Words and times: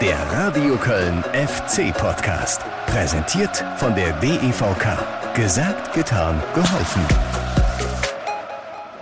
Der 0.00 0.16
Radio 0.30 0.76
Köln 0.76 1.24
FC 1.24 1.92
Podcast. 1.92 2.60
Präsentiert 2.86 3.64
von 3.78 3.96
der 3.96 4.12
DEVK. 4.20 5.34
Gesagt, 5.34 5.92
getan, 5.92 6.40
geholfen. 6.54 7.04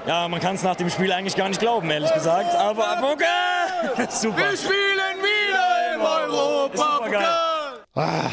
Ja, 0.07 0.27
man 0.27 0.41
kann 0.41 0.55
es 0.55 0.63
nach 0.63 0.77
dem 0.77 0.89
Spiel 0.89 1.13
eigentlich 1.13 1.37
gar 1.37 1.51
nicht 1.51 1.61
glauben, 1.61 1.91
ehrlich 1.91 2.11
gesagt. 2.15 2.55
Aber 2.55 3.13
okay. 3.13 4.09
super. 4.11 4.39
Wir 4.39 4.57
spielen 4.57 5.19
wieder 5.21 5.95
im 5.97 6.01
Europapokal. 6.01 7.85
Ach, 7.93 8.33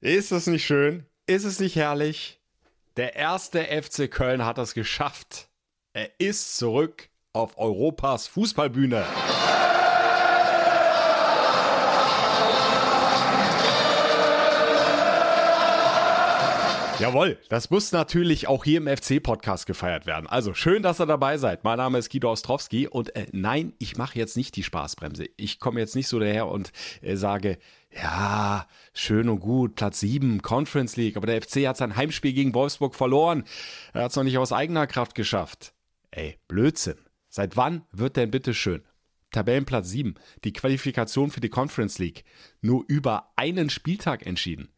ist 0.00 0.30
es 0.30 0.46
nicht 0.46 0.64
schön? 0.64 1.04
Ist 1.26 1.44
es 1.44 1.58
nicht 1.58 1.74
herrlich? 1.74 2.40
Der 2.96 3.16
erste 3.16 3.64
FC 3.64 4.08
Köln 4.08 4.44
hat 4.44 4.58
es 4.58 4.72
geschafft. 4.74 5.48
Er 5.94 6.10
ist 6.18 6.58
zurück 6.58 7.08
auf 7.32 7.58
Europas 7.58 8.28
Fußballbühne. 8.28 9.04
Jawohl, 16.98 17.38
das 17.48 17.70
muss 17.70 17.92
natürlich 17.92 18.48
auch 18.48 18.64
hier 18.64 18.78
im 18.78 18.88
FC-Podcast 18.88 19.66
gefeiert 19.66 20.06
werden. 20.06 20.26
Also 20.26 20.52
schön, 20.52 20.82
dass 20.82 21.00
ihr 21.00 21.06
dabei 21.06 21.38
seid. 21.38 21.62
Mein 21.62 21.76
Name 21.76 21.98
ist 21.98 22.10
Guido 22.10 22.32
Ostrowski 22.32 22.88
und 22.88 23.14
äh, 23.14 23.26
nein, 23.30 23.72
ich 23.78 23.96
mache 23.96 24.18
jetzt 24.18 24.36
nicht 24.36 24.56
die 24.56 24.64
Spaßbremse. 24.64 25.26
Ich 25.36 25.60
komme 25.60 25.78
jetzt 25.78 25.94
nicht 25.94 26.08
so 26.08 26.18
daher 26.18 26.48
und 26.48 26.72
äh, 27.00 27.14
sage, 27.14 27.58
ja, 27.94 28.66
schön 28.94 29.28
und 29.28 29.38
gut, 29.38 29.76
Platz 29.76 30.00
7, 30.00 30.42
Conference 30.42 30.96
League, 30.96 31.16
aber 31.16 31.28
der 31.28 31.40
FC 31.40 31.68
hat 31.68 31.76
sein 31.76 31.94
Heimspiel 31.94 32.32
gegen 32.32 32.52
Wolfsburg 32.52 32.96
verloren. 32.96 33.44
Er 33.92 34.02
hat 34.02 34.10
es 34.10 34.16
noch 34.16 34.24
nicht 34.24 34.38
aus 34.38 34.52
eigener 34.52 34.88
Kraft 34.88 35.14
geschafft. 35.14 35.74
Ey, 36.10 36.36
Blödsinn. 36.48 36.98
Seit 37.28 37.56
wann 37.56 37.82
wird 37.92 38.16
denn 38.16 38.32
bitte 38.32 38.54
schön? 38.54 38.82
Tabellenplatz 39.30 39.90
7, 39.90 40.14
die 40.42 40.52
Qualifikation 40.52 41.30
für 41.30 41.40
die 41.40 41.50
Conference 41.50 41.98
League, 41.98 42.24
nur 42.60 42.84
über 42.88 43.30
einen 43.36 43.70
Spieltag 43.70 44.26
entschieden. 44.26 44.68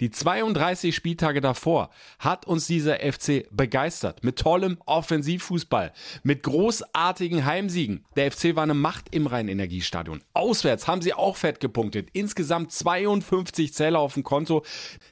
Die 0.00 0.10
32 0.10 0.94
Spieltage 0.94 1.42
davor 1.42 1.90
hat 2.18 2.46
uns 2.46 2.66
dieser 2.66 3.00
FC 3.00 3.46
begeistert. 3.50 4.24
Mit 4.24 4.38
tollem 4.38 4.78
Offensivfußball, 4.86 5.92
mit 6.22 6.42
großartigen 6.42 7.44
Heimsiegen. 7.44 8.06
Der 8.16 8.32
FC 8.32 8.56
war 8.56 8.62
eine 8.62 8.72
Macht 8.72 9.14
im 9.14 9.26
Rhein-Energiestadion. 9.26 10.22
Auswärts 10.32 10.88
haben 10.88 11.02
sie 11.02 11.12
auch 11.12 11.36
fett 11.36 11.60
gepunktet. 11.60 12.08
Insgesamt 12.14 12.72
52 12.72 13.74
Zähler 13.74 13.98
auf 13.98 14.14
dem 14.14 14.22
Konto. 14.22 14.64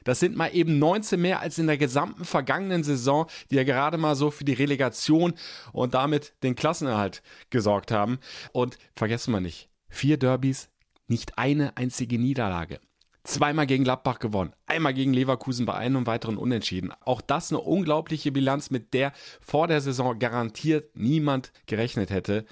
Das 0.05 0.19
sind 0.19 0.35
mal 0.35 0.49
eben 0.55 0.79
19 0.79 1.21
mehr 1.21 1.39
als 1.39 1.59
in 1.59 1.67
der 1.67 1.77
gesamten 1.77 2.25
vergangenen 2.25 2.83
Saison, 2.83 3.27
die 3.51 3.57
ja 3.57 3.63
gerade 3.63 3.99
mal 3.99 4.15
so 4.15 4.31
für 4.31 4.43
die 4.43 4.53
Relegation 4.53 5.35
und 5.71 5.93
damit 5.93 6.33
den 6.41 6.55
Klassenerhalt 6.55 7.21
gesorgt 7.51 7.91
haben. 7.91 8.17
Und 8.53 8.79
vergessen 8.95 9.33
wir 9.33 9.39
nicht, 9.39 9.69
vier 9.87 10.17
Derbys, 10.17 10.69
nicht 11.07 11.37
eine 11.37 11.77
einzige 11.77 12.17
Niederlage 12.17 12.79
zweimal 13.23 13.67
gegen 13.67 13.83
Gladbach 13.83 14.19
gewonnen, 14.19 14.53
einmal 14.65 14.93
gegen 14.93 15.13
Leverkusen 15.13 15.65
bei 15.65 15.75
einem 15.75 16.07
weiteren 16.07 16.37
Unentschieden. 16.37 16.91
Auch 17.01 17.21
das 17.21 17.51
eine 17.51 17.61
unglaubliche 17.61 18.31
Bilanz, 18.31 18.69
mit 18.69 18.93
der 18.93 19.13
vor 19.41 19.67
der 19.67 19.81
Saison 19.81 20.17
garantiert 20.19 20.95
niemand 20.95 21.51
gerechnet 21.65 22.09
hätte. 22.09 22.45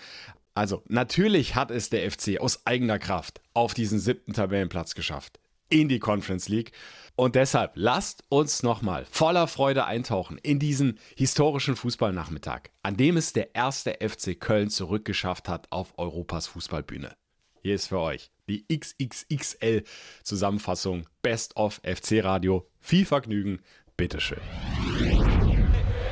Also 0.53 0.83
natürlich 0.87 1.55
hat 1.55 1.71
es 1.71 1.89
der 1.89 2.09
FC 2.09 2.39
aus 2.39 2.65
eigener 2.65 2.99
Kraft 2.99 3.41
auf 3.53 3.73
diesen 3.73 3.99
siebten 3.99 4.33
Tabellenplatz 4.33 4.95
geschafft 4.95 5.39
in 5.69 5.89
die 5.89 5.99
Conference 5.99 6.49
League. 6.49 6.71
Und 7.15 7.35
deshalb 7.35 7.71
lasst 7.75 8.23
uns 8.29 8.63
nochmal 8.63 9.05
voller 9.09 9.47
Freude 9.47 9.85
eintauchen 9.85 10.37
in 10.37 10.59
diesen 10.59 10.99
historischen 11.15 11.75
Fußballnachmittag, 11.75 12.69
an 12.83 12.95
dem 12.95 13.17
es 13.17 13.33
der 13.33 13.55
erste 13.55 13.97
FC 14.01 14.39
Köln 14.39 14.69
zurückgeschafft 14.69 15.49
hat 15.49 15.71
auf 15.71 15.97
Europas 15.97 16.47
Fußballbühne. 16.47 17.15
Hier 17.61 17.75
ist 17.75 17.87
für 17.87 17.99
euch 17.99 18.31
die 18.47 18.65
XXXL 18.67 19.83
Zusammenfassung 20.23 21.05
Best 21.21 21.55
of 21.55 21.79
FC 21.83 22.23
Radio. 22.23 22.67
Viel 22.79 23.05
Vergnügen, 23.05 23.61
bitteschön. 23.95 24.41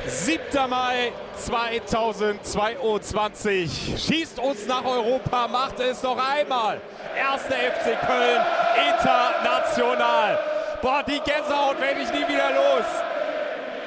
7. 0.08 0.40
Mai 0.70 1.12
2022. 1.36 3.96
Schießt 3.98 4.38
uns 4.40 4.68
nach 4.68 4.86
Europa, 4.86 5.48
macht 5.48 5.80
es 5.80 6.04
noch 6.04 6.18
einmal. 6.18 6.80
Erster 7.18 7.56
FC 7.56 8.00
Köln, 8.06 8.46
international. 8.94 10.38
Boah, 10.82 11.02
die 11.04 11.20
Gänsehaut 11.20 11.80
werde 11.82 12.02
ich 12.02 12.12
nie 12.12 12.28
wieder 12.28 12.52
los. 12.54 12.86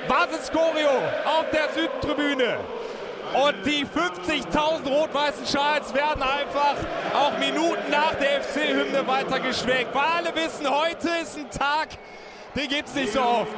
Wahnsinns-Choreo 0.09 1.03
auf 1.25 1.44
der 1.53 1.69
Südtribüne. 1.75 2.59
Und 3.34 3.66
die 3.66 3.84
50.000 3.84 4.89
rot-weißen 4.89 5.47
Schals 5.47 5.93
werden 5.93 6.22
einfach 6.22 6.77
auch 7.15 7.39
Minuten 7.39 7.91
nach 7.91 8.15
der 8.15 8.43
FC-Hymne 8.43 9.06
weitergeschwenkt. 9.06 9.94
Weil 9.94 10.03
alle 10.03 10.34
wissen, 10.34 10.69
heute 10.69 11.09
ist 11.22 11.37
ein 11.37 11.50
Tag, 11.50 11.88
den 12.56 12.69
gibt 12.69 12.88
es 12.88 12.94
nicht 12.94 13.12
so 13.12 13.21
oft 13.21 13.53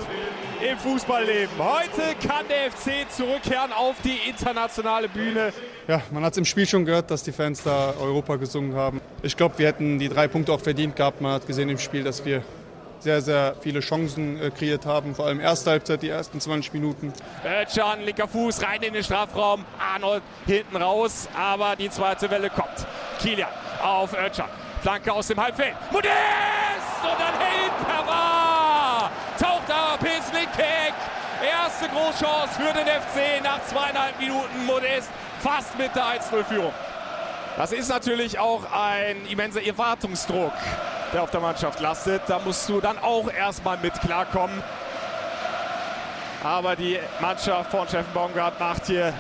im 0.61 0.77
Fußballleben. 0.77 1.57
Heute 1.59 2.17
kann 2.27 2.47
der 2.49 2.71
FC 2.71 3.11
zurückkehren 3.11 3.73
auf 3.73 3.95
die 4.05 4.29
internationale 4.29 5.09
Bühne. 5.09 5.53
Ja, 5.87 6.03
man 6.11 6.25
hat 6.25 6.33
es 6.33 6.39
im 6.39 6.45
Spiel 6.45 6.67
schon 6.67 6.85
gehört, 6.85 7.11
dass 7.11 7.23
die 7.23 7.33
Fans 7.33 7.63
da 7.63 7.95
Europa 8.01 8.37
gesungen 8.37 8.75
haben. 8.75 9.01
Ich 9.23 9.37
glaube, 9.37 9.59
wir 9.59 9.69
hätten 9.69 9.99
die 9.99 10.09
drei 10.09 10.29
Punkte 10.29 10.53
auch 10.53 10.61
verdient 10.61 10.97
gehabt. 10.97 11.21
Man 11.21 11.33
hat 11.33 11.47
gesehen 11.47 11.69
im 11.69 11.79
Spiel, 11.79 12.05
dass 12.05 12.25
wir 12.25 12.43
sehr, 13.01 13.21
sehr 13.23 13.57
viele 13.61 13.81
Chancen 13.81 14.41
äh, 14.41 14.51
kreiert 14.51 14.87
haben. 14.87 15.15
Vor 15.15 15.27
allem 15.27 15.41
erste 15.41 15.71
Halbzeit, 15.71 16.03
die 16.03 16.09
ersten 16.09 16.41
20 16.41 16.73
Minuten. 16.73 17.13
Özcan, 17.45 18.03
linker 18.03 18.29
Fuß, 18.29 18.63
rein 18.63 18.83
in 18.83 18.93
den 18.93 19.03
Strafraum. 19.03 19.65
Arnold 19.79 20.23
hinten 20.47 20.77
raus, 20.77 21.29
aber 21.37 21.77
die 21.77 21.91
zweite 21.91 22.31
Welle 22.31 22.51
kommt. 22.51 22.87
Kilian 23.21 23.49
auf 23.83 24.13
Özcan. 24.13 24.49
Flanke 24.83 25.13
aus 25.13 25.27
dem 25.29 25.43
Halbfeld. 25.43 25.75
Modest! 25.91 26.15
Und 27.03 27.19
dann 27.19 27.39
hält 27.39 27.73
Pavard. 27.87 29.11
Taucht 29.39 29.71
ab, 29.71 30.01
ins. 30.03 30.31
Erste 31.43 31.89
Großchance 31.89 32.61
für 32.61 32.73
den 32.75 32.87
FC 32.87 33.43
nach 33.43 33.65
zweieinhalb 33.65 34.19
Minuten. 34.21 34.67
Modest 34.67 35.09
fast 35.41 35.77
mit 35.79 35.95
der 35.95 36.21
1-0-Führung. 36.21 36.73
Das 37.57 37.73
ist 37.73 37.89
natürlich 37.89 38.39
auch 38.39 38.63
ein 38.73 39.27
immenser 39.27 39.65
Erwartungsdruck 39.65 40.53
der 41.13 41.23
auf 41.23 41.31
der 41.31 41.41
Mannschaft 41.41 41.81
lastet. 41.81 42.23
Da 42.27 42.39
musst 42.39 42.69
du 42.69 42.81
dann 42.81 42.99
auch 42.99 43.31
erstmal 43.31 43.79
mit 43.79 43.93
klarkommen. 44.01 44.63
Aber 46.43 46.77
die 46.77 46.99
Mannschaft 47.21 47.71
von 47.71 47.87
Steffen 47.87 48.13
Baumgart 48.15 48.59
macht 48.59 48.87
hier 48.87 49.13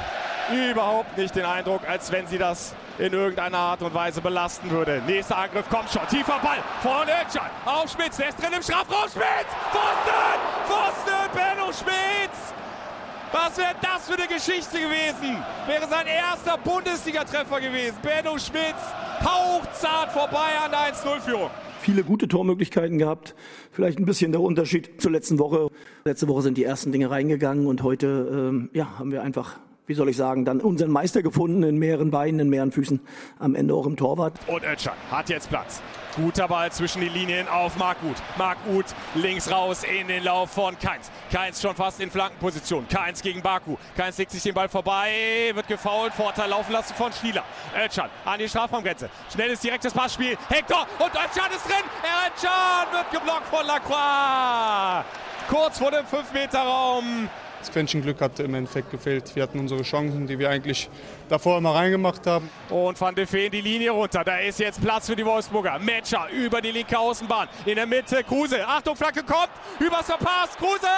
überhaupt 0.50 1.16
nicht 1.18 1.34
den 1.34 1.44
Eindruck, 1.44 1.86
als 1.86 2.10
wenn 2.10 2.26
sie 2.26 2.38
das 2.38 2.74
in 2.98 3.12
irgendeiner 3.12 3.58
Art 3.58 3.82
und 3.82 3.94
Weise 3.94 4.20
belasten 4.20 4.70
würde. 4.70 5.02
Nächster 5.06 5.36
Angriff 5.36 5.68
kommt 5.68 5.90
schon. 5.90 6.06
Tiefer 6.08 6.38
Ball 6.42 6.58
von 6.82 7.08
Özcan. 7.08 7.50
Auf 7.64 7.90
Spitz. 7.90 8.16
Der 8.16 8.28
ist 8.30 8.42
drin 8.42 8.52
im 8.54 8.62
Strafraum. 8.62 9.08
Spitz. 9.08 9.50
Pfosten. 9.70 10.40
Pfosten. 10.66 11.30
Benno 11.34 11.72
Spitz. 11.72 12.54
Was 13.32 13.56
wäre 13.56 13.74
das 13.80 14.08
für 14.08 14.14
eine 14.14 14.26
Geschichte 14.26 14.80
gewesen? 14.80 15.42
Wäre 15.66 15.86
sein 15.88 16.06
erster 16.06 16.58
Bundesliga-Treffer 16.58 17.60
gewesen. 17.60 17.96
Benno 18.02 18.36
Schmitz 18.38 18.80
hauchzart 19.24 20.12
vorbei 20.12 20.58
an 20.64 20.70
der 20.72 20.92
1-0-Führung 20.92 21.50
viele 21.80 22.04
gute 22.04 22.28
Tormöglichkeiten 22.28 22.98
gehabt. 22.98 23.34
Vielleicht 23.72 23.98
ein 23.98 24.04
bisschen 24.04 24.32
der 24.32 24.40
Unterschied 24.40 25.00
zur 25.00 25.10
letzten 25.10 25.38
Woche. 25.38 25.68
Letzte 26.04 26.28
Woche 26.28 26.42
sind 26.42 26.56
die 26.58 26.64
ersten 26.64 26.92
Dinge 26.92 27.10
reingegangen 27.10 27.66
und 27.66 27.82
heute 27.82 28.50
ähm, 28.50 28.70
ja, 28.72 28.98
haben 28.98 29.12
wir 29.12 29.22
einfach 29.22 29.58
wie 29.90 29.94
soll 29.94 30.08
ich 30.08 30.16
sagen, 30.16 30.44
dann 30.44 30.60
unseren 30.60 30.92
Meister 30.92 31.20
gefunden 31.20 31.64
in 31.64 31.76
mehreren 31.76 32.12
Beinen, 32.12 32.38
in 32.38 32.48
mehreren 32.48 32.70
Füßen, 32.70 33.00
am 33.40 33.56
Ende 33.56 33.74
auch 33.74 33.86
im 33.86 33.96
Torwart. 33.96 34.34
Und 34.46 34.62
Özcan 34.62 34.94
hat 35.10 35.28
jetzt 35.28 35.50
Platz. 35.50 35.82
Guter 36.14 36.46
Ball 36.46 36.70
zwischen 36.70 37.00
die 37.00 37.08
Linien 37.08 37.48
auf 37.48 37.76
Marc 37.76 37.96
Uth. 38.04 38.22
Marc 38.38 38.58
Uth 38.72 38.94
links 39.16 39.50
raus 39.50 39.82
in 39.82 40.06
den 40.06 40.22
Lauf 40.22 40.52
von 40.52 40.78
Keins. 40.78 41.10
Keins 41.32 41.60
schon 41.60 41.74
fast 41.74 42.00
in 42.00 42.08
Flankenposition. 42.08 42.86
Keins 42.86 43.20
gegen 43.20 43.42
Baku. 43.42 43.76
Keins 43.96 44.16
legt 44.16 44.30
sich 44.30 44.44
den 44.44 44.54
Ball 44.54 44.68
vorbei, 44.68 45.50
wird 45.54 45.66
gefault, 45.66 46.14
Vorteil 46.14 46.50
laufen 46.50 46.70
lassen 46.70 46.94
von 46.94 47.12
Stieler. 47.12 47.42
Özcan 47.76 48.10
an 48.24 48.38
die 48.38 48.48
Strafraumgrenze. 48.48 49.10
Schnelles 49.32 49.58
direktes 49.58 49.92
Passspiel. 49.92 50.38
Hector 50.48 50.86
und 51.00 51.10
Özcan 51.10 51.50
ist 51.50 51.66
drin. 51.66 51.84
Özcan 52.28 52.92
wird 52.92 53.10
geblockt 53.10 53.46
von 53.48 53.66
Lacroix. 53.66 55.04
Kurz 55.48 55.78
vor 55.80 55.90
dem 55.90 56.06
5-Meter-Raum 56.06 57.28
das 57.60 57.70
Quäntchen 57.70 58.02
Glück 58.02 58.20
hat 58.20 58.40
im 58.40 58.54
Endeffekt 58.54 58.90
gefehlt. 58.90 59.36
Wir 59.36 59.42
hatten 59.42 59.58
unsere 59.58 59.82
Chancen, 59.82 60.26
die 60.26 60.38
wir 60.38 60.50
eigentlich 60.50 60.88
davor 61.28 61.58
immer 61.58 61.74
reingemacht 61.74 62.26
haben. 62.26 62.48
Und 62.70 63.00
Van 63.00 63.14
de 63.14 63.26
Feen 63.26 63.50
die 63.50 63.60
Linie 63.60 63.90
runter. 63.90 64.24
Da 64.24 64.38
ist 64.38 64.58
jetzt 64.58 64.80
Platz 64.80 65.06
für 65.06 65.16
die 65.16 65.24
Wolfsburger. 65.24 65.78
Matcher 65.78 66.28
über 66.30 66.60
die 66.60 66.70
linke 66.70 66.98
Außenbahn. 66.98 67.48
In 67.66 67.76
der 67.76 67.86
Mitte 67.86 68.24
Kruse. 68.24 68.66
Achtung, 68.66 68.96
Flanke 68.96 69.22
kommt. 69.22 69.50
Übers 69.78 70.06
verpasst. 70.06 70.56
Kruse 70.58 70.88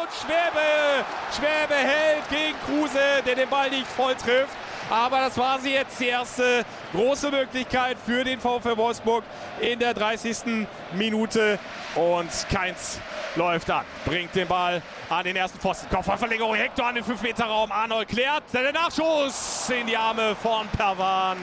und 0.00 0.08
Schwäbe. 0.22 1.04
Schwäbe 1.34 1.74
hält 1.74 2.28
gegen 2.30 2.56
Kruse, 2.64 3.22
der 3.26 3.34
den 3.34 3.48
Ball 3.48 3.68
nicht 3.68 3.86
voll 3.88 4.14
trifft. 4.14 4.56
Aber 4.88 5.18
das 5.18 5.36
war 5.36 5.58
sie 5.58 5.72
jetzt 5.72 5.98
die 5.98 6.06
erste 6.06 6.64
große 6.92 7.32
Möglichkeit 7.32 7.96
für 8.06 8.22
den 8.22 8.38
VfL 8.38 8.76
Wolfsburg 8.76 9.24
in 9.60 9.80
der 9.80 9.94
30. 9.94 10.66
Minute. 10.94 11.58
Und 11.96 12.30
keins 12.50 13.00
läuft 13.36 13.70
an, 13.70 13.84
bringt 14.04 14.34
den 14.34 14.46
Ball 14.46 14.82
an 15.08 15.24
den 15.24 15.34
ersten 15.34 15.58
Pfosten. 15.58 15.88
Kopfballverlängerung, 15.88 16.54
Hector 16.54 16.86
an 16.86 16.94
den 16.94 17.04
5-Meter-Raum. 17.04 17.72
Arnold 17.72 18.08
klärt, 18.08 18.44
der 18.52 18.72
Nachschuss 18.72 19.70
in 19.70 19.86
die 19.86 19.96
Arme 19.96 20.36
von 20.36 20.68
Perwan. 20.68 21.38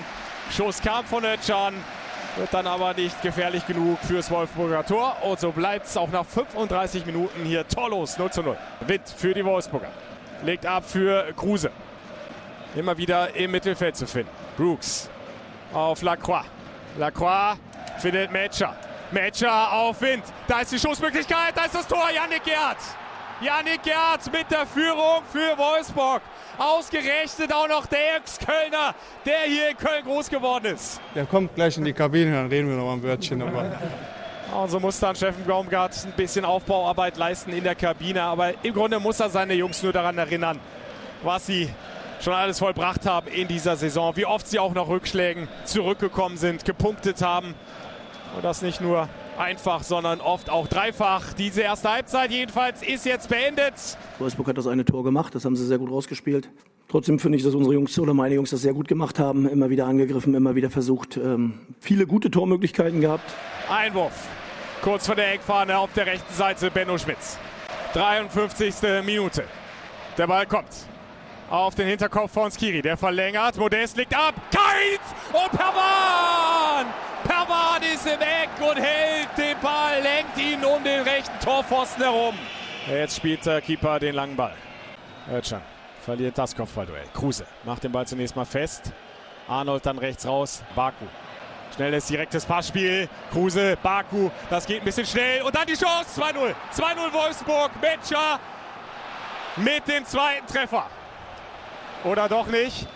Schuss 0.51 0.79
kam 0.81 1.05
von 1.05 1.23
Özcan. 1.23 1.73
Wird 2.35 2.51
dann 2.51 2.65
aber 2.65 2.93
nicht 2.95 3.21
gefährlich 3.21 3.65
genug 3.67 3.99
fürs 3.99 4.29
Wolfsburger 4.31 4.83
Tor. 4.85 5.17
Und 5.23 5.39
so 5.39 5.51
bleibt 5.51 5.85
es 5.85 5.97
auch 5.97 6.09
nach 6.09 6.25
35 6.25 7.05
Minuten 7.05 7.45
hier 7.45 7.67
torlos 7.67 8.17
0 8.17 8.31
zu 8.31 8.41
0. 8.41 8.57
Wind 8.81 9.07
für 9.07 9.33
die 9.33 9.45
Wolfsburger. 9.45 9.89
Legt 10.43 10.65
ab 10.65 10.83
für 10.85 11.31
Kruse. 11.35 11.71
Immer 12.75 12.97
wieder 12.97 13.35
im 13.35 13.51
Mittelfeld 13.51 13.95
zu 13.95 14.07
finden. 14.07 14.31
Brooks 14.57 15.09
auf 15.73 16.01
Lacroix. 16.01 16.45
Lacroix 16.97 17.57
findet 17.99 18.31
Matcher. 18.31 18.75
Matcher 19.13 19.71
auf 19.71 20.01
Wind. 20.01 20.23
Da 20.47 20.61
ist 20.61 20.71
die 20.71 20.79
Schussmöglichkeit. 20.79 21.55
Da 21.55 21.65
ist 21.65 21.75
das 21.75 21.87
Tor. 21.87 22.09
Yannick 22.13 22.43
Gerd. 22.43 22.77
Yannick 23.41 23.83
Gerd 23.83 24.31
mit 24.31 24.49
der 24.49 24.65
Führung 24.65 25.21
für 25.31 25.57
Wolfsburg. 25.57 26.21
Ausgerechnet 26.57 27.53
auch 27.53 27.67
noch 27.67 27.85
der 27.85 28.17
Ex-Kölner, 28.17 28.95
der 29.25 29.39
hier 29.47 29.69
in 29.69 29.77
Köln 29.77 30.03
groß 30.03 30.29
geworden 30.29 30.73
ist. 30.73 30.99
Der 31.15 31.25
kommt 31.25 31.55
gleich 31.55 31.77
in 31.77 31.85
die 31.85 31.93
Kabine, 31.93 32.31
dann 32.31 32.47
reden 32.47 32.69
wir 32.69 32.75
noch 32.75 32.85
mal 32.85 32.93
ein 32.93 33.03
Wörtchen. 33.03 33.41
Aber 33.41 33.71
also 34.55 34.79
muss 34.79 34.99
dann 34.99 35.15
Steffen 35.15 35.43
Baumgart 35.45 36.05
ein 36.05 36.13
bisschen 36.13 36.45
Aufbauarbeit 36.45 37.17
leisten 37.17 37.51
in 37.51 37.63
der 37.63 37.75
Kabine. 37.75 38.21
Aber 38.21 38.53
im 38.63 38.73
Grunde 38.73 38.99
muss 38.99 39.19
er 39.19 39.29
seine 39.29 39.53
Jungs 39.55 39.81
nur 39.81 39.93
daran 39.93 40.17
erinnern, 40.17 40.59
was 41.23 41.47
sie 41.47 41.69
schon 42.21 42.33
alles 42.33 42.59
vollbracht 42.59 43.05
haben 43.05 43.27
in 43.27 43.47
dieser 43.47 43.75
Saison. 43.75 44.15
Wie 44.15 44.25
oft 44.25 44.47
sie 44.47 44.59
auch 44.59 44.73
nach 44.73 44.87
Rückschlägen 44.87 45.47
zurückgekommen 45.65 46.37
sind, 46.37 46.65
gepunktet 46.65 47.21
haben. 47.21 47.55
Und 48.35 48.43
das 48.43 48.61
nicht 48.61 48.81
nur 48.81 49.07
einfach, 49.37 49.83
sondern 49.83 50.19
oft 50.19 50.49
auch 50.49 50.67
dreifach. 50.67 51.33
Diese 51.33 51.61
erste 51.61 51.91
Halbzeit 51.91 52.31
jedenfalls 52.31 52.81
ist 52.81 53.05
jetzt 53.05 53.29
beendet. 53.29 53.73
Wolfsburg 54.19 54.47
hat 54.47 54.57
das 54.57 54.67
eine 54.67 54.85
Tor 54.85 55.03
gemacht, 55.03 55.35
das 55.35 55.45
haben 55.45 55.55
sie 55.55 55.65
sehr 55.65 55.77
gut 55.77 55.91
rausgespielt. 55.91 56.49
Trotzdem 56.87 57.19
finde 57.19 57.37
ich, 57.37 57.43
dass 57.43 57.55
unsere 57.55 57.73
Jungs 57.75 57.97
oder 57.97 58.13
meine 58.13 58.35
Jungs 58.35 58.49
das 58.49 58.61
sehr 58.61 58.73
gut 58.73 58.87
gemacht 58.87 59.17
haben. 59.19 59.47
Immer 59.47 59.69
wieder 59.69 59.85
angegriffen, 59.85 60.33
immer 60.33 60.55
wieder 60.55 60.69
versucht. 60.69 61.17
Ähm, 61.17 61.59
viele 61.79 62.05
gute 62.05 62.29
Tormöglichkeiten 62.29 63.01
gehabt. 63.01 63.33
Einwurf. 63.69 64.27
Kurz 64.81 65.05
vor 65.07 65.15
der 65.15 65.33
Eckfahne 65.33 65.77
auf 65.77 65.91
der 65.93 66.05
rechten 66.07 66.33
Seite 66.33 66.69
Benno 66.69 66.97
Schmitz. 66.97 67.37
53. 67.93 68.75
Minute. 69.05 69.45
Der 70.17 70.27
Ball 70.27 70.45
kommt 70.45 70.92
auf 71.49 71.75
den 71.75 71.87
Hinterkopf 71.87 72.31
von 72.31 72.51
Skiri. 72.51 72.81
Der 72.81 72.97
verlängert. 72.97 73.57
Modest 73.57 73.97
liegt 73.97 74.15
ab. 74.15 74.35
Keins! 74.51 75.01
Und 75.31 75.51
Perwan! 75.51 76.85
Perwan 77.23 77.81
ist 77.83 78.05
Eck 78.05 78.49
und 78.59 78.77
hält 78.77 79.29
den 79.37 79.57
Ball, 79.61 80.01
lenkt 80.01 80.37
ihn 80.37 80.63
um 80.63 80.83
den 80.83 81.01
rechten 81.03 81.39
Torpfosten 81.39 82.03
herum. 82.03 82.35
Jetzt 82.89 83.17
spielt 83.17 83.45
der 83.45 83.61
Keeper 83.61 83.99
den 83.99 84.15
langen 84.15 84.35
Ball. 84.35 84.53
Özcan 85.31 85.61
verliert 86.03 86.37
das 86.37 86.53
Kopfballduell. 86.55 87.05
Kruse 87.13 87.45
macht 87.63 87.83
den 87.83 87.91
Ball 87.91 88.05
zunächst 88.05 88.35
mal 88.35 88.45
fest. 88.45 88.91
Arnold 89.47 89.85
dann 89.85 89.97
rechts 89.97 90.25
raus. 90.25 90.61
Baku. 90.75 91.05
Schnelles 91.75 92.07
direktes 92.07 92.45
Passspiel. 92.45 93.07
Kruse, 93.31 93.77
Baku. 93.81 94.29
Das 94.49 94.65
geht 94.65 94.81
ein 94.81 94.85
bisschen 94.85 95.05
schnell. 95.05 95.41
Und 95.43 95.55
dann 95.55 95.65
die 95.65 95.75
Chance. 95.75 96.21
2-0. 96.21 96.53
2-0 96.75 97.13
Wolfsburg. 97.13 97.71
Metscher 97.81 98.39
mit 99.55 99.87
dem 99.87 100.05
zweiten 100.05 100.45
Treffer. 100.45 100.87
Oder 102.03 102.27
doch 102.27 102.47
nicht? 102.47 102.87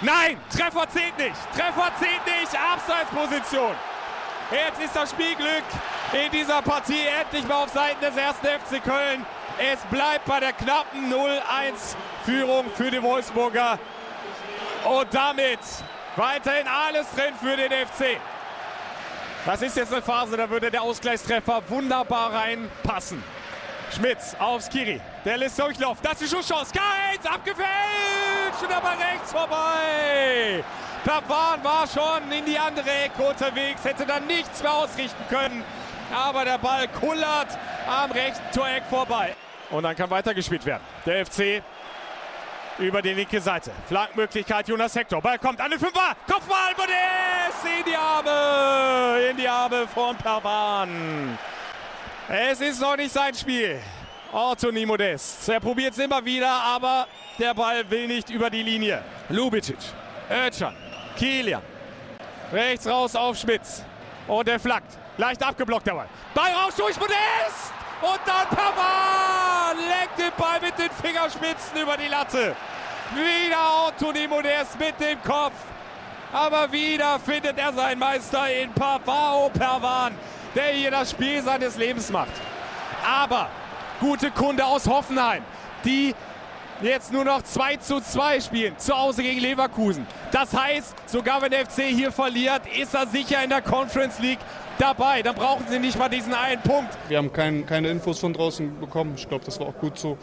Nein, 0.00 0.38
Treffer 0.50 0.88
zählt 0.88 1.16
nicht. 1.18 1.36
Treffer 1.54 1.90
zählt 1.98 2.26
nicht. 2.26 2.52
Abseitsposition. 2.54 3.74
Jetzt 4.50 4.80
ist 4.80 4.94
das 4.94 5.10
Spielglück 5.10 5.64
in 6.12 6.30
dieser 6.30 6.62
Partie 6.62 7.00
endlich 7.20 7.46
mal 7.48 7.64
auf 7.64 7.70
Seiten 7.70 8.00
des 8.00 8.16
ersten 8.16 8.46
FC 8.46 8.82
Köln. 8.82 9.26
Es 9.58 9.80
bleibt 9.90 10.24
bei 10.26 10.38
der 10.38 10.52
knappen 10.52 11.12
0-1-Führung 11.12 12.66
für 12.76 12.90
die 12.90 13.02
Wolfsburger. 13.02 13.78
Und 14.84 15.12
damit 15.12 15.58
weiterhin 16.14 16.68
alles 16.68 17.06
drin 17.16 17.34
für 17.40 17.56
den 17.56 17.72
FC. 17.72 18.20
Das 19.44 19.62
ist 19.62 19.76
jetzt 19.76 19.92
eine 19.92 20.02
Phase, 20.02 20.36
da 20.36 20.48
würde 20.50 20.70
der 20.70 20.82
Ausgleichstreffer 20.82 21.62
wunderbar 21.68 22.32
reinpassen. 22.34 23.22
Schmitz 23.94 24.36
auf 24.38 24.62
Skiri. 24.62 25.00
Der 25.24 25.38
lässt 25.38 25.58
durchlaufen. 25.58 26.02
Das 26.02 26.20
ist 26.20 26.32
die 26.32 26.36
Schusschance. 26.36 26.72
Keins 26.72 27.24
abgefälscht 27.26 28.62
und 28.62 28.72
aber 28.72 28.90
rechts 28.90 29.32
vorbei. 29.32 30.64
Pavan 31.04 31.62
war 31.62 31.86
schon 31.86 32.30
in 32.32 32.44
die 32.44 32.58
andere 32.58 32.90
Ecke 32.90 33.22
unterwegs, 33.22 33.84
hätte 33.84 34.04
dann 34.04 34.26
nichts 34.26 34.60
mehr 34.62 34.72
ausrichten 34.72 35.22
können. 35.28 35.64
Aber 36.12 36.44
der 36.44 36.58
Ball 36.58 36.88
kullert 36.88 37.56
am 37.88 38.10
rechten 38.10 38.42
Toreck 38.52 38.82
vorbei. 38.90 39.34
Und 39.70 39.82
dann 39.82 39.96
kann 39.96 40.10
weitergespielt 40.10 40.64
werden. 40.64 40.82
Der 41.04 41.24
FC 41.24 41.62
über 42.78 43.02
die 43.02 43.12
linke 43.12 43.40
Seite. 43.40 43.72
Flankenmöglichkeit 43.86 44.68
Jonas 44.68 44.94
Hector. 44.94 45.20
Ball 45.22 45.38
kommt 45.38 45.60
an 45.60 45.70
den 45.70 45.80
Fünfer. 45.80 46.16
Kopfball 46.26 46.72
Modest 46.76 47.64
in 47.78 47.84
die 47.84 47.96
Arme. 47.96 49.30
In 49.30 49.36
die 49.36 49.48
Arme 49.48 49.86
von 49.88 50.16
Pervan. 50.16 51.38
Es 52.28 52.60
ist 52.60 52.80
noch 52.80 52.96
nicht 52.96 53.12
sein 53.12 53.32
Spiel. 53.34 53.80
Anthony 54.32 54.84
Modest. 54.84 55.48
Er 55.48 55.60
probiert 55.60 55.92
es 55.92 55.98
immer 55.98 56.24
wieder, 56.24 56.50
aber 56.50 57.06
der 57.38 57.54
Ball 57.54 57.88
will 57.88 58.08
nicht 58.08 58.28
über 58.30 58.50
die 58.50 58.64
Linie. 58.64 59.00
Lubicic, 59.28 59.78
Özcan, 60.28 60.74
Kilian. 61.16 61.62
Rechts 62.52 62.86
raus 62.88 63.14
auf 63.14 63.38
Schmitz. 63.38 63.84
Und 64.26 64.48
er 64.48 64.58
flackt. 64.58 64.98
Leicht 65.18 65.40
abgeblockt 65.40 65.86
der 65.86 65.92
Ball. 65.92 66.08
Ball 66.34 66.50
raus 66.52 66.74
durch 66.74 66.98
Modest. 66.98 67.72
Und 68.02 68.20
dann 68.26 68.48
Pavard 68.48 69.76
lenkt 69.76 70.18
den 70.18 70.32
Ball 70.36 70.60
mit 70.60 70.76
den 70.78 70.90
Fingerspitzen 70.90 71.80
über 71.80 71.96
die 71.96 72.08
Latte. 72.08 72.56
Wieder 73.14 73.86
Anthony 73.86 74.26
Modest 74.26 74.78
mit 74.80 74.98
dem 74.98 75.22
Kopf. 75.22 75.54
Aber 76.32 76.70
wieder 76.72 77.20
findet 77.20 77.56
er 77.56 77.72
seinen 77.72 78.00
Meister 78.00 78.52
in 78.52 78.72
Pavao 78.72 79.48
Pervan 79.50 80.12
der 80.56 80.72
hier 80.72 80.90
das 80.90 81.10
Spiel 81.10 81.42
seines 81.42 81.76
Lebens 81.76 82.10
macht. 82.10 82.32
Aber 83.04 83.48
gute 84.00 84.30
Kunde 84.30 84.64
aus 84.64 84.86
Hoffenheim, 84.86 85.42
die 85.84 86.14
jetzt 86.82 87.12
nur 87.12 87.24
noch 87.24 87.42
2 87.42 87.76
zu 87.76 88.00
2 88.00 88.40
spielen, 88.40 88.78
zu 88.78 88.96
Hause 88.96 89.22
gegen 89.22 89.40
Leverkusen. 89.40 90.06
Das 90.32 90.52
heißt, 90.52 90.94
sogar 91.06 91.40
wenn 91.42 91.50
der 91.50 91.66
FC 91.66 91.82
hier 91.82 92.12
verliert, 92.12 92.62
ist 92.78 92.94
er 92.94 93.06
sicher 93.06 93.42
in 93.42 93.50
der 93.50 93.62
Conference 93.62 94.18
League 94.18 94.40
dabei. 94.78 95.22
Dann 95.22 95.34
brauchen 95.34 95.64
sie 95.68 95.78
nicht 95.78 95.98
mal 95.98 96.08
diesen 96.08 96.34
einen 96.34 96.60
Punkt. 96.62 96.96
Wir 97.08 97.18
haben 97.18 97.32
kein, 97.32 97.64
keine 97.66 97.88
Infos 97.88 98.18
von 98.18 98.32
draußen 98.32 98.80
bekommen. 98.80 99.14
Ich 99.16 99.28
glaube, 99.28 99.44
das 99.44 99.60
war 99.60 99.68
auch 99.68 99.78
gut 99.78 99.98
so. 99.98 100.18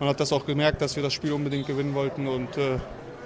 Man 0.00 0.08
hat 0.08 0.20
das 0.20 0.32
auch 0.32 0.46
gemerkt, 0.46 0.80
dass 0.80 0.94
wir 0.94 1.02
das 1.02 1.12
Spiel 1.12 1.32
unbedingt 1.32 1.66
gewinnen 1.66 1.94
wollten 1.94 2.28
und 2.28 2.56
äh, 2.56 2.78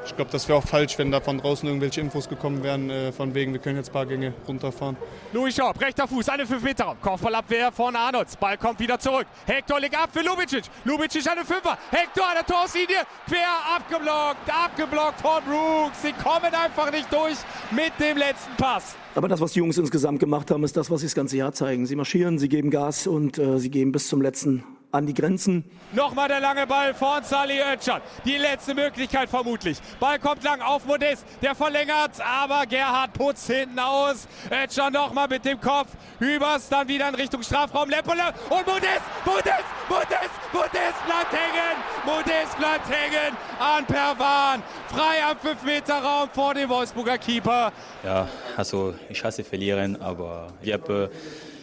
ich 0.05 0.17
glaube, 0.17 0.31
das 0.31 0.49
wäre 0.49 0.59
auch 0.59 0.65
falsch, 0.65 0.99
wenn 0.99 1.11
da 1.11 1.21
von 1.21 1.39
draußen 1.39 1.67
irgendwelche 1.69 2.01
Infos 2.01 2.29
gekommen 2.29 2.63
wären, 2.63 2.91
äh, 2.91 3.13
von 3.13 3.35
wegen, 3.35 3.53
wir 3.53 3.61
können 3.61 3.77
jetzt 3.77 3.91
ein 3.91 3.93
paar 3.93 4.07
Gänge 4.07 4.33
runterfahren. 4.47 4.97
Louis 5.33 5.55
Schaub, 5.55 5.81
rechter 5.81 6.07
Fuß, 6.09 6.29
eine 6.29 6.47
5 6.47 6.63
Meter. 6.63 6.97
Kopfballabwehr 7.01 7.73
von 7.73 7.94
Arnolds. 7.94 8.37
Ball 8.37 8.56
kommt 8.59 8.81
wieder 8.81 8.99
zurück. 8.99 9.27
Hector 9.47 9.81
legt 9.81 9.97
ab 9.97 10.11
für 10.13 10.23
Lubicic. 10.23 10.65
Lubicic 10.85 11.27
eine 11.31 11.44
Fünfer. 11.44 11.79
Hector 11.91 12.25
an 12.25 12.35
der 12.35 12.47
Torlinie. 12.47 13.03
Quer 13.27 13.77
abgeblockt. 13.77 14.51
Abgeblockt 14.51 15.21
von 15.21 15.43
Brooks. 15.44 16.03
Sie 16.03 16.13
kommen 16.13 16.53
einfach 16.53 16.91
nicht 16.91 17.13
durch 17.13 17.37
mit 17.71 17.93
dem 17.99 18.17
letzten 18.17 18.55
Pass. 18.56 18.97
Aber 19.15 19.29
das, 19.29 19.41
was 19.41 19.53
die 19.53 19.59
Jungs 19.59 19.77
insgesamt 19.79 20.21
gemacht 20.21 20.51
haben, 20.51 20.65
ist 20.65 20.77
das, 20.77 20.91
was 20.91 21.01
sie 21.01 21.06
das 21.06 21.15
ganze 21.15 21.37
Jahr 21.37 21.53
zeigen. 21.53 21.87
Sie 21.87 21.97
marschieren, 21.97 22.39
sie 22.39 22.49
geben 22.49 22.71
Gas 22.71 23.06
und 23.06 23.39
äh, 23.39 23.59
sie 23.59 23.71
gehen 23.71 23.93
bis 23.93 24.09
zum 24.09 24.23
letzten 24.23 24.65
an 24.93 25.06
die 25.06 25.15
Grenzen. 25.15 25.65
Nochmal 25.93 26.29
der 26.29 26.41
lange 26.41 26.67
Ball 26.67 26.94
von 26.94 27.25
Sally 27.25 27.61
Özcan. 27.61 28.01
Die 28.25 28.37
letzte 28.37 28.75
Möglichkeit 28.75 29.29
vermutlich. 29.29 29.79
Ball 29.99 30.19
kommt 30.19 30.44
lang 30.44 30.61
auf 30.61 30.84
Modest. 30.84 31.25
Der 31.41 31.55
verlängert, 31.55 32.13
aber 32.20 32.67
Gerhard 32.67 33.13
putzt 33.15 33.51
hinten 33.51 33.79
aus. 33.79 34.29
Özcan 34.51 34.93
nochmal 34.93 35.29
mit 35.29 35.44
dem 35.44 35.61
Kopf. 35.61 35.89
Hübers 36.19 36.69
dann 36.69 36.87
wieder 36.89 37.08
in 37.08 37.15
Richtung 37.15 37.43
Strafraum. 37.43 37.91
Lepole 37.91 38.22
und 38.51 38.67
Modest, 38.67 39.03
Modest, 39.25 39.65
Modest, 39.89 40.31
Modest 40.53 41.06
bleibt 41.06 41.32
hängen. 41.32 41.77
Modest 42.05 42.58
bleibt 42.58 42.89
hängen 42.89 43.37
an 43.58 43.84
Perwan. 43.87 44.63
Frei 44.89 45.25
am 45.25 45.37
5-Meter-Raum 45.39 46.29
vor 46.34 46.55
dem 46.55 46.69
Wolfsburger 46.69 47.19
Keeper. 47.19 47.72
Ja, 48.05 48.29
also 48.56 48.94
ich 49.08 49.25
hasse 49.25 49.43
verlieren, 49.43 50.01
aber 50.01 50.49
wir 50.61 50.75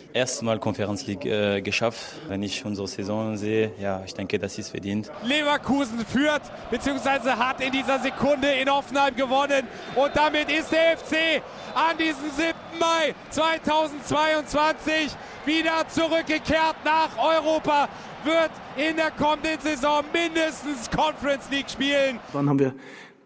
haben 0.09 0.15
erstmal 0.15 0.59
Conference 0.59 1.05
League 1.07 1.25
äh, 1.25 1.61
geschafft. 1.61 1.99
Wenn 2.27 2.43
ich 2.43 2.65
unsere 2.65 2.87
Saison 2.87 3.37
sehe, 3.37 3.71
ja, 3.79 4.01
ich 4.05 4.13
denke, 4.13 4.39
das 4.39 4.57
ist 4.57 4.69
verdient. 4.69 5.11
Leverkusen 5.23 6.05
führt, 6.05 6.41
beziehungsweise 6.69 7.37
hat 7.37 7.61
in 7.61 7.71
dieser 7.71 7.99
Sekunde 7.99 8.51
in 8.51 8.69
Offenheim 8.69 9.15
gewonnen. 9.15 9.67
Und 9.95 10.11
damit 10.15 10.51
ist 10.51 10.71
der 10.71 10.97
FC 10.97 11.41
an 11.75 11.97
diesem 11.97 12.29
7. 12.31 12.53
Mai 12.79 13.13
2022 13.29 15.15
wieder 15.45 15.87
zurückgekehrt 15.87 16.75
nach 16.83 17.09
Europa. 17.17 17.87
Wird 18.23 18.51
in 18.75 18.97
der 18.97 19.11
kommenden 19.11 19.59
Saison 19.61 20.03
mindestens 20.11 20.89
Conference 20.89 21.49
League 21.49 21.69
spielen. 21.69 22.19
Wann 22.33 22.49
haben 22.49 22.59
wir 22.59 22.73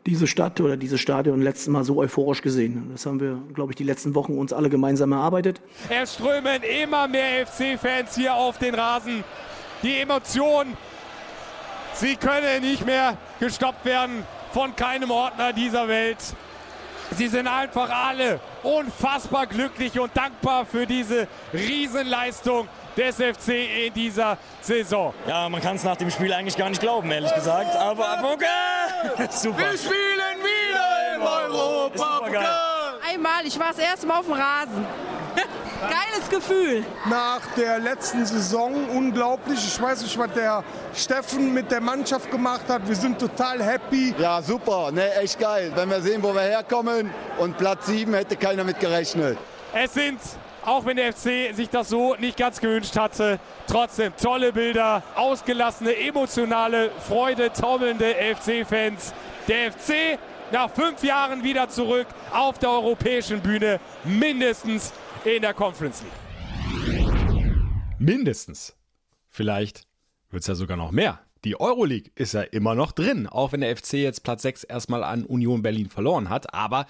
diese 0.05 0.27
Stadt 0.27 0.59
oder 0.59 0.77
dieses 0.77 0.99
Stadion 0.99 1.41
letztes 1.41 1.67
Mal 1.67 1.83
so 1.83 1.97
euphorisch 1.97 2.41
gesehen. 2.41 2.89
Das 2.91 3.05
haben 3.05 3.19
wir, 3.19 3.37
glaube 3.53 3.71
ich, 3.71 3.75
die 3.75 3.83
letzten 3.83 4.15
Wochen 4.15 4.37
uns 4.37 4.51
alle 4.51 4.69
gemeinsam 4.69 5.11
erarbeitet. 5.11 5.61
Es 5.89 6.15
strömen 6.15 6.61
immer 6.63 7.07
mehr 7.07 7.47
FC-Fans 7.47 8.15
hier 8.15 8.35
auf 8.35 8.57
den 8.57 8.75
Rasen. 8.75 9.23
Die 9.81 9.97
Emotionen, 9.97 10.77
sie 11.93 12.15
können 12.15 12.61
nicht 12.61 12.85
mehr 12.85 13.17
gestoppt 13.39 13.85
werden 13.85 14.23
von 14.51 14.75
keinem 14.75 15.11
Ordner 15.11 15.53
dieser 15.53 15.87
Welt. 15.87 16.17
Sie 17.11 17.27
sind 17.27 17.47
einfach 17.47 17.89
alle 17.89 18.39
unfassbar 18.63 19.45
glücklich 19.45 19.99
und 19.99 20.15
dankbar 20.15 20.65
für 20.65 20.85
diese 20.85 21.27
Riesenleistung 21.53 22.67
des 22.97 23.15
FC 23.15 23.87
in 23.87 23.93
dieser 23.93 24.37
Saison. 24.61 25.13
Ja, 25.27 25.49
man 25.49 25.61
kann 25.61 25.75
es 25.75 25.83
nach 25.83 25.97
dem 25.97 26.09
Spiel 26.09 26.31
eigentlich 26.33 26.57
gar 26.57 26.69
nicht 26.69 26.81
glauben, 26.81 27.11
ehrlich 27.11 27.33
gesagt. 27.33 27.75
Aber, 27.75 28.07
aber 28.07 28.33
okay. 28.33 28.45
super. 29.31 29.57
Wir 29.57 29.77
spielen 29.77 30.37
wieder 30.39 31.15
im 31.15 31.21
Europapokal. 31.21 32.99
Einmal, 33.09 33.45
ich 33.45 33.59
war 33.59 33.67
das 33.69 33.79
erste 33.79 34.07
Mal 34.07 34.19
auf 34.19 34.25
dem 34.25 34.33
Rasen. 34.33 34.85
Geiles 35.81 36.29
Gefühl. 36.29 36.85
Nach 37.09 37.41
der 37.57 37.79
letzten 37.79 38.25
Saison 38.25 38.89
unglaublich. 38.89 39.59
Ich 39.59 39.81
weiß 39.81 40.03
nicht, 40.03 40.17
was 40.17 40.31
der 40.33 40.63
Steffen 40.95 41.53
mit 41.53 41.71
der 41.71 41.81
Mannschaft 41.81 42.31
gemacht 42.31 42.63
hat. 42.69 42.87
Wir 42.87 42.95
sind 42.95 43.19
total 43.19 43.61
happy. 43.61 44.15
Ja, 44.17 44.41
super. 44.41 44.91
Ne, 44.91 45.13
echt 45.15 45.39
geil. 45.39 45.71
Wenn 45.75 45.89
wir 45.89 46.01
sehen, 46.01 46.23
wo 46.23 46.33
wir 46.33 46.41
herkommen 46.41 47.11
und 47.37 47.57
Platz 47.57 47.87
7 47.87 48.13
hätte 48.13 48.35
keiner 48.35 48.63
mit 48.63 48.79
gerechnet. 48.79 49.37
Es 49.73 49.93
sind 49.93 50.19
auch 50.65 50.85
wenn 50.85 50.97
der 50.97 51.13
FC 51.13 51.55
sich 51.55 51.69
das 51.69 51.89
so 51.89 52.15
nicht 52.15 52.37
ganz 52.37 52.59
gewünscht 52.59 52.97
hatte. 52.97 53.39
Trotzdem 53.67 54.13
tolle 54.15 54.53
Bilder, 54.53 55.03
ausgelassene, 55.15 55.95
emotionale, 55.95 56.91
Freude, 57.07 57.51
taumelnde 57.51 58.15
FC-Fans. 58.15 59.13
Der 59.47 59.71
FC 59.71 60.19
nach 60.51 60.69
fünf 60.69 61.03
Jahren 61.03 61.43
wieder 61.43 61.69
zurück 61.69 62.07
auf 62.31 62.59
der 62.59 62.69
europäischen 62.69 63.41
Bühne, 63.41 63.79
mindestens 64.03 64.93
in 65.25 65.41
der 65.41 65.53
Conference 65.53 66.03
League. 66.03 66.23
Mindestens. 67.99 68.75
Vielleicht 69.29 69.83
wird 70.29 70.41
es 70.41 70.47
ja 70.47 70.55
sogar 70.55 70.77
noch 70.77 70.91
mehr. 70.91 71.19
Die 71.43 71.59
Euroleague 71.59 72.11
ist 72.15 72.33
ja 72.33 72.41
immer 72.41 72.75
noch 72.75 72.91
drin, 72.91 73.27
auch 73.27 73.51
wenn 73.51 73.61
der 73.61 73.75
FC 73.75 73.93
jetzt 73.93 74.23
Platz 74.23 74.43
6 74.43 74.63
erstmal 74.63 75.03
an 75.03 75.25
Union 75.25 75.61
Berlin 75.61 75.89
verloren 75.89 76.29
hat. 76.29 76.53
Aber 76.53 76.85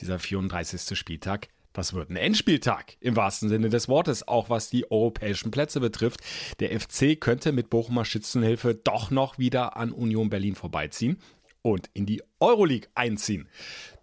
dieser 0.00 0.18
34. 0.18 0.96
Spieltag, 0.96 1.48
das 1.76 1.94
wird 1.94 2.10
ein 2.10 2.16
Endspieltag 2.16 2.96
im 3.00 3.16
wahrsten 3.16 3.48
Sinne 3.48 3.68
des 3.68 3.88
Wortes, 3.88 4.26
auch 4.26 4.50
was 4.50 4.70
die 4.70 4.90
europäischen 4.90 5.50
Plätze 5.50 5.80
betrifft. 5.80 6.20
Der 6.60 6.78
FC 6.78 7.20
könnte 7.20 7.52
mit 7.52 7.70
Bochumer 7.70 8.04
Schützenhilfe 8.04 8.74
doch 8.74 9.10
noch 9.10 9.38
wieder 9.38 9.76
an 9.76 9.92
Union 9.92 10.30
Berlin 10.30 10.54
vorbeiziehen 10.54 11.18
und 11.66 11.90
in 11.94 12.06
die 12.06 12.22
Euroleague 12.38 12.88
einziehen. 12.94 13.48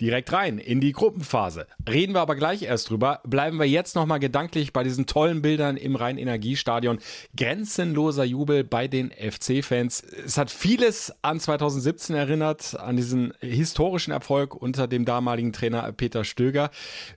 Direkt 0.02 0.34
rein 0.34 0.58
in 0.58 0.82
die 0.82 0.92
Gruppenphase. 0.92 1.68
Reden 1.88 2.14
wir 2.14 2.22
aber 2.22 2.36
gleich 2.36 2.64
erst 2.64 2.90
drüber. 2.90 3.22
Bleiben 3.26 3.58
wir 3.58 3.68
jetzt 3.68 3.96
nochmal 3.96 4.20
gedanklich 4.20 4.74
bei 4.74 4.84
diesen 4.84 5.06
tollen 5.06 5.42
Bildern 5.42 5.78
im 5.78 5.96
Rhein-Energiestadion. 5.96 6.98
Grenzenloser 7.38 8.24
Jubel 8.24 8.64
bei 8.64 8.88
den 8.88 9.12
FC-Fans. 9.12 10.02
Es 10.02 10.38
hat 10.38 10.50
vieles 10.50 11.14
an 11.22 11.40
2017 11.40 12.16
erinnert, 12.16 12.78
an 12.78 12.98
diesen 12.98 13.34
historischen 13.40 14.12
Erfolg 14.12 14.56
unter 14.56 14.88
dem 14.88 15.06
damaligen 15.06 15.54
Trainer 15.54 15.92
Peter 15.94 16.24
Stöger. 16.24 16.72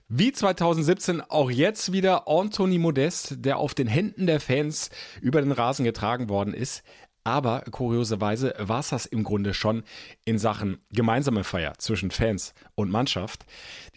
Wie 0.07 0.31
2017 0.31 1.21
auch 1.21 1.51
jetzt 1.51 1.91
wieder 1.91 2.27
Anthony 2.27 2.77
Modest, 2.77 3.43
der 3.43 3.57
auf 3.57 3.73
den 3.73 3.87
Händen 3.87 4.27
der 4.27 4.39
Fans 4.39 4.91
über 5.19 5.41
den 5.41 5.51
Rasen 5.51 5.83
getragen 5.83 6.29
worden 6.29 6.53
ist. 6.53 6.83
Aber 7.27 7.59
kurioserweise 7.71 8.53
war 8.57 8.79
es 8.79 8.87
das 8.87 9.05
im 9.05 9.25
Grunde 9.25 9.53
schon 9.53 9.83
in 10.23 10.37
Sachen 10.37 10.77
gemeinsame 10.91 11.43
Feier 11.43 11.73
zwischen 11.77 12.09
Fans 12.09 12.53
und 12.73 12.89
Mannschaft. 12.89 13.45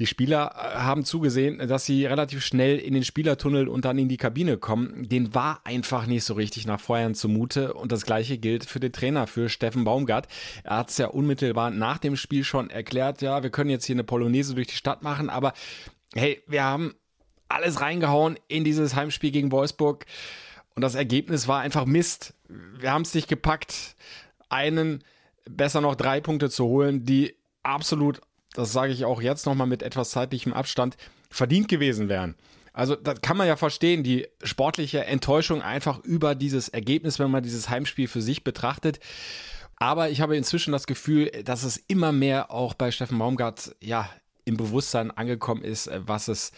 Die 0.01 0.07
Spieler 0.07 0.53
äh, 0.57 0.79
haben 0.79 1.05
zugesehen, 1.05 1.69
dass 1.69 1.85
sie 1.85 2.07
relativ 2.07 2.45
schnell 2.45 2.77
in 2.81 2.93
den 2.93 3.05
Spielertunnel 3.05 3.69
und 3.69 3.85
dann 3.85 3.99
in 3.99 4.09
die 4.09 4.17
Kabine 4.17 4.57
kommen. 4.57 5.09
Den 5.09 5.33
war 5.33 5.61
einfach 5.63 6.07
nicht 6.07 6.25
so 6.25 6.35
richtig 6.35 6.67
nach 6.67 6.81
Feuern 6.81 7.15
zumute. 7.15 7.73
Und 7.75 7.93
das 7.93 8.05
gleiche 8.05 8.37
gilt 8.37 8.65
für 8.65 8.81
den 8.81 8.91
Trainer, 8.91 9.29
für 9.29 9.49
Steffen 9.49 9.85
Baumgart. 9.85 10.27
Er 10.65 10.79
hat 10.79 10.91
es 10.91 10.99
ja 10.99 11.07
unmittelbar 11.07 11.71
nach 11.71 11.99
dem 11.99 12.17
Spiel 12.17 12.43
schon 12.43 12.69
erklärt, 12.69 13.23
ja, 13.23 13.45
wir 13.45 13.51
können 13.51 13.71
jetzt 13.71 13.85
hier 13.85 13.95
eine 13.95 14.03
Polonaise 14.03 14.57
durch 14.57 14.67
die 14.67 14.75
Stadt 14.75 15.05
machen, 15.05 15.31
aber 15.31 15.53
hey, 16.17 16.43
wir 16.49 16.65
haben 16.65 16.97
alles 17.49 17.81
reingehauen 17.81 18.41
in 18.49 18.65
dieses 18.65 18.97
Heimspiel 18.97 19.31
gegen 19.31 19.53
Wolfsburg. 19.53 20.05
Und 20.75 20.83
das 20.83 20.97
Ergebnis 20.97 21.47
war 21.47 21.61
einfach 21.61 21.85
Mist. 21.85 22.35
Wir 22.79 22.93
haben 22.93 23.03
es 23.03 23.15
nicht 23.15 23.29
gepackt, 23.29 23.97
einen, 24.49 25.05
besser 25.49 25.81
noch 25.81 25.95
drei 25.95 26.21
Punkte 26.21 26.51
zu 26.51 26.65
holen, 26.65 27.05
die 27.05 27.35
absolut, 27.63 28.21
das 28.55 28.73
sage 28.73 28.93
ich 28.93 29.05
auch 29.05 29.23
jetzt 29.23 29.47
nochmal 29.47 29.67
mit 29.67 29.83
etwas 29.83 30.11
zeitlichem 30.11 30.53
Abstand, 30.53 30.97
verdient 31.31 31.69
gewesen 31.69 32.09
wären. 32.09 32.35
Also 32.73 32.95
das 32.97 33.21
kann 33.21 33.37
man 33.37 33.49
ja 33.49 33.57
verstehen, 33.57 34.03
die 34.03 34.29
sportliche 34.43 35.05
Enttäuschung 35.05 35.61
einfach 35.63 36.03
über 36.05 36.35
dieses 36.35 36.69
Ergebnis, 36.69 37.19
wenn 37.19 37.31
man 37.31 37.43
dieses 37.43 37.69
Heimspiel 37.69 38.09
für 38.09 38.23
sich 38.23 38.45
betrachtet. 38.45 39.01
Aber 39.77 40.11
ich 40.11 40.21
habe 40.21 40.37
inzwischen 40.37 40.73
das 40.73 40.87
Gefühl, 40.87 41.31
dass 41.45 41.65
es 41.65 41.77
immer 41.77 42.13
mehr 42.13 42.51
auch 42.51 42.75
bei 42.75 42.91
Steffen 42.91 43.19
Baumgart 43.19 43.75
ja 43.81 44.09
im 44.45 44.57
Bewusstsein 44.57 45.11
angekommen 45.11 45.63
ist, 45.63 45.91
was 46.07 46.29
es 46.29 46.53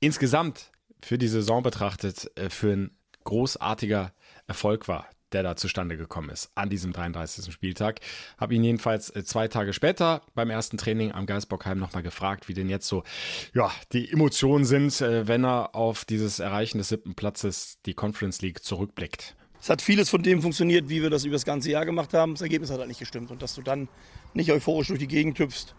insgesamt 0.00 0.70
für 1.02 1.18
die 1.18 1.28
Saison 1.28 1.62
betrachtet 1.62 2.30
äh, 2.36 2.50
für 2.50 2.72
ein 2.72 2.90
großartiger 3.24 4.12
Erfolg 4.46 4.88
war, 4.88 5.08
der 5.34 5.42
da 5.42 5.56
zustande 5.56 5.96
gekommen 5.96 6.30
ist 6.30 6.50
an 6.54 6.70
diesem 6.70 6.92
33. 6.92 7.52
Spieltag. 7.52 8.00
Habe 8.38 8.54
ihn 8.54 8.64
jedenfalls 8.64 9.10
äh, 9.10 9.24
zwei 9.24 9.48
Tage 9.48 9.72
später 9.72 10.22
beim 10.34 10.50
ersten 10.50 10.78
Training 10.78 11.12
am 11.12 11.26
Geisbockheim 11.26 11.78
nochmal 11.78 12.02
gefragt, 12.02 12.48
wie 12.48 12.54
denn 12.54 12.70
jetzt 12.70 12.88
so 12.88 13.04
ja, 13.52 13.70
die 13.92 14.10
Emotionen 14.10 14.64
sind, 14.64 15.00
äh, 15.00 15.28
wenn 15.28 15.44
er 15.44 15.74
auf 15.74 16.04
dieses 16.04 16.38
Erreichen 16.38 16.78
des 16.78 16.88
siebten 16.88 17.14
Platzes 17.14 17.78
die 17.84 17.94
Conference 17.94 18.40
League 18.40 18.62
zurückblickt. 18.62 19.36
Es 19.60 19.70
hat 19.70 19.80
vieles 19.80 20.10
von 20.10 20.22
dem 20.22 20.42
funktioniert, 20.42 20.88
wie 20.90 21.02
wir 21.02 21.10
das 21.10 21.24
über 21.24 21.36
das 21.36 21.46
ganze 21.46 21.70
Jahr 21.70 21.86
gemacht 21.86 22.12
haben. 22.12 22.34
Das 22.34 22.42
Ergebnis 22.42 22.70
hat 22.70 22.78
halt 22.78 22.88
nicht 22.88 23.00
gestimmt. 23.00 23.30
Und 23.30 23.40
dass 23.40 23.54
du 23.54 23.62
dann 23.62 23.88
nicht 24.34 24.52
euphorisch 24.52 24.88
durch 24.88 24.98
die 24.98 25.08
Gegend 25.08 25.38
hüpfst, 25.38 25.74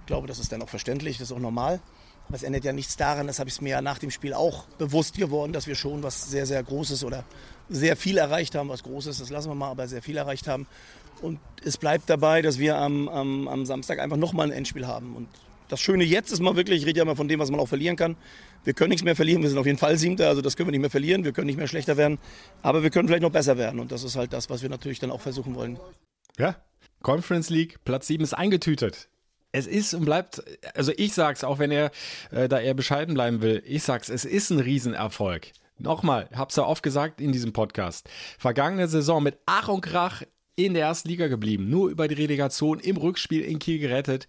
ich 0.00 0.06
glaube, 0.06 0.26
das 0.26 0.38
ist 0.38 0.52
dann 0.52 0.62
auch 0.62 0.68
verständlich, 0.68 1.18
das 1.18 1.30
ist 1.30 1.36
auch 1.36 1.40
normal. 1.40 1.80
Aber 2.28 2.36
es 2.36 2.42
ändert 2.42 2.64
ja 2.64 2.72
nichts 2.72 2.96
daran, 2.96 3.26
das 3.26 3.38
habe 3.38 3.48
ich 3.48 3.60
mir 3.60 3.70
ja 3.70 3.82
nach 3.82 3.98
dem 3.98 4.10
Spiel 4.10 4.34
auch 4.34 4.64
bewusst 4.78 5.16
geworden, 5.16 5.52
dass 5.52 5.66
wir 5.66 5.76
schon 5.76 6.02
was 6.02 6.28
sehr, 6.28 6.46
sehr 6.46 6.62
Großes 6.62 7.04
oder 7.04 7.24
sehr 7.68 7.96
viel 7.96 8.18
erreicht 8.18 8.54
haben, 8.54 8.68
was 8.68 8.82
Großes, 8.82 9.18
das 9.18 9.30
lassen 9.30 9.50
wir 9.50 9.54
mal, 9.54 9.70
aber 9.70 9.86
sehr 9.86 10.02
viel 10.02 10.16
erreicht 10.16 10.48
haben. 10.48 10.66
Und 11.22 11.38
es 11.64 11.78
bleibt 11.78 12.10
dabei, 12.10 12.42
dass 12.42 12.58
wir 12.58 12.76
am, 12.76 13.08
am, 13.08 13.48
am 13.48 13.64
Samstag 13.64 14.00
einfach 14.00 14.16
nochmal 14.16 14.48
ein 14.48 14.52
Endspiel 14.52 14.86
haben. 14.86 15.16
Und 15.16 15.28
das 15.68 15.80
Schöne 15.80 16.04
jetzt 16.04 16.32
ist 16.32 16.40
mal 16.40 16.56
wirklich, 16.56 16.82
ich 16.82 16.86
rede 16.86 16.98
ja 16.98 17.04
mal 17.04 17.16
von 17.16 17.28
dem, 17.28 17.40
was 17.40 17.50
man 17.50 17.60
auch 17.60 17.68
verlieren 17.68 17.96
kann. 17.96 18.16
Wir 18.64 18.74
können 18.74 18.90
nichts 18.90 19.04
mehr 19.04 19.16
verlieren, 19.16 19.42
wir 19.42 19.48
sind 19.48 19.58
auf 19.58 19.66
jeden 19.66 19.78
Fall 19.78 19.96
Siebter, 19.96 20.28
also 20.28 20.42
das 20.42 20.56
können 20.56 20.68
wir 20.68 20.72
nicht 20.72 20.80
mehr 20.80 20.90
verlieren, 20.90 21.24
wir 21.24 21.32
können 21.32 21.46
nicht 21.46 21.56
mehr 21.56 21.68
schlechter 21.68 21.96
werden, 21.96 22.18
aber 22.62 22.82
wir 22.82 22.90
können 22.90 23.06
vielleicht 23.06 23.22
noch 23.22 23.30
besser 23.30 23.56
werden 23.56 23.78
und 23.78 23.92
das 23.92 24.02
ist 24.02 24.16
halt 24.16 24.32
das, 24.32 24.50
was 24.50 24.62
wir 24.62 24.68
natürlich 24.68 24.98
dann 24.98 25.12
auch 25.12 25.20
versuchen 25.20 25.54
wollen. 25.54 25.78
Ja, 26.36 26.56
Conference 27.02 27.48
League, 27.48 27.84
Platz 27.84 28.08
7 28.08 28.24
ist 28.24 28.34
eingetütet 28.34 29.08
es 29.52 29.66
ist 29.66 29.94
und 29.94 30.04
bleibt, 30.04 30.42
also 30.74 30.92
ich 30.96 31.14
sag's, 31.14 31.44
auch 31.44 31.58
wenn 31.58 31.70
er 31.70 31.90
äh, 32.30 32.48
da 32.48 32.60
eher 32.60 32.74
bescheiden 32.74 33.14
bleiben 33.14 33.40
will, 33.40 33.62
ich 33.66 33.82
sag's, 33.82 34.08
es 34.08 34.24
ist 34.24 34.50
ein 34.50 34.60
Riesenerfolg. 34.60 35.52
Nochmal, 35.78 36.28
hab's 36.34 36.56
ja 36.56 36.64
oft 36.64 36.82
gesagt 36.82 37.20
in 37.20 37.32
diesem 37.32 37.52
Podcast. 37.52 38.08
Vergangene 38.38 38.88
Saison 38.88 39.22
mit 39.22 39.38
Ach 39.46 39.68
und 39.68 39.82
Krach 39.82 40.22
in 40.56 40.74
der 40.74 40.86
ersten 40.86 41.08
Liga 41.08 41.28
geblieben, 41.28 41.68
nur 41.68 41.90
über 41.90 42.08
die 42.08 42.14
Relegation 42.14 42.80
im 42.80 42.96
Rückspiel 42.96 43.42
in 43.42 43.58
Kiel 43.58 43.78
gerettet. 43.78 44.26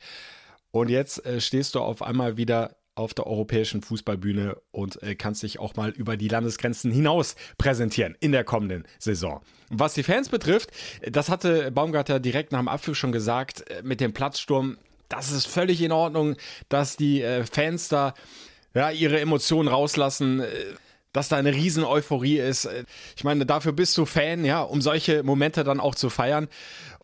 Und 0.71 0.89
jetzt 0.89 1.25
äh, 1.25 1.39
stehst 1.39 1.75
du 1.75 1.79
auf 1.79 2.01
einmal 2.01 2.37
wieder 2.37 2.75
auf 2.97 3.13
der 3.13 3.27
europäischen 3.27 3.81
Fußballbühne 3.81 4.57
und 4.71 5.01
äh, 5.03 5.15
kannst 5.15 5.43
dich 5.43 5.59
auch 5.59 5.75
mal 5.75 5.91
über 5.91 6.17
die 6.17 6.27
Landesgrenzen 6.27 6.91
hinaus 6.91 7.35
präsentieren 7.57 8.17
in 8.19 8.31
der 8.31 8.43
kommenden 8.43 8.85
Saison. 8.97 9.41
Was 9.69 9.93
die 9.93 10.03
Fans 10.03 10.29
betrifft, 10.29 10.71
das 11.07 11.29
hatte 11.29 11.71
Baumgarter 11.71 12.19
direkt 12.19 12.51
nach 12.51 12.59
dem 12.59 12.67
Abpfiff 12.67 12.97
schon 12.97 13.11
gesagt, 13.11 13.69
äh, 13.69 13.83
mit 13.83 14.01
dem 14.01 14.13
Platzsturm, 14.13 14.77
das 15.09 15.31
ist 15.31 15.47
völlig 15.47 15.81
in 15.81 15.91
Ordnung, 15.91 16.35
dass 16.69 16.97
die 16.97 17.21
äh, 17.21 17.43
Fans 17.45 17.87
da 17.89 18.13
ja, 18.73 18.91
ihre 18.91 19.19
Emotionen 19.19 19.67
rauslassen. 19.67 20.41
Äh, 20.41 20.47
dass 21.13 21.29
da 21.29 21.37
eine 21.37 21.53
riesen 21.53 21.83
Euphorie 21.83 22.37
ist. 22.37 22.69
Ich 23.15 23.23
meine, 23.23 23.45
dafür 23.47 23.71
bist 23.71 23.97
du 23.97 24.05
Fan, 24.05 24.45
ja, 24.45 24.61
um 24.61 24.81
solche 24.81 25.23
Momente 25.23 25.63
dann 25.63 25.79
auch 25.79 25.95
zu 25.95 26.11
feiern. 26.11 26.47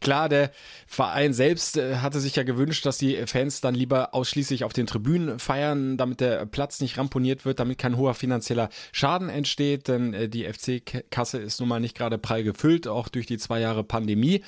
Klar, 0.04 0.28
der 0.28 0.52
Verein 0.86 1.32
selbst 1.32 1.78
äh, 1.78 1.96
hatte 1.96 2.20
sich 2.20 2.36
ja 2.36 2.44
gewünscht, 2.44 2.86
dass 2.86 2.98
die 2.98 3.16
Fans 3.26 3.62
dann 3.62 3.74
lieber 3.74 4.14
ausschließlich 4.14 4.66
auf 4.66 4.74
den 4.74 4.86
Tribünen 4.86 5.40
feiern, 5.40 5.96
damit 5.96 6.20
der 6.20 6.46
Platz 6.46 6.82
nicht 6.82 6.98
ramponiert 6.98 7.46
wird, 7.46 7.62
damit 7.62 7.78
kein 7.78 7.96
hoher 7.96 8.14
finanzieller 8.14 8.68
Schaden 8.92 9.30
entsteht, 9.30 9.88
denn 9.88 10.14
äh, 10.14 10.28
die 10.28 10.44
FC-Kasse 10.44 11.38
ist 11.38 11.62
nun 11.62 11.70
mal 11.70 11.80
nicht 11.80 11.96
gerade 11.96 12.18
prall 12.18 12.44
gefüllt, 12.44 12.86
auch 12.86 13.08
durch 13.08 13.28
die 13.28 13.38
zwei 13.38 13.62
Jahre 13.62 13.86
Pandemie. 13.86 14.44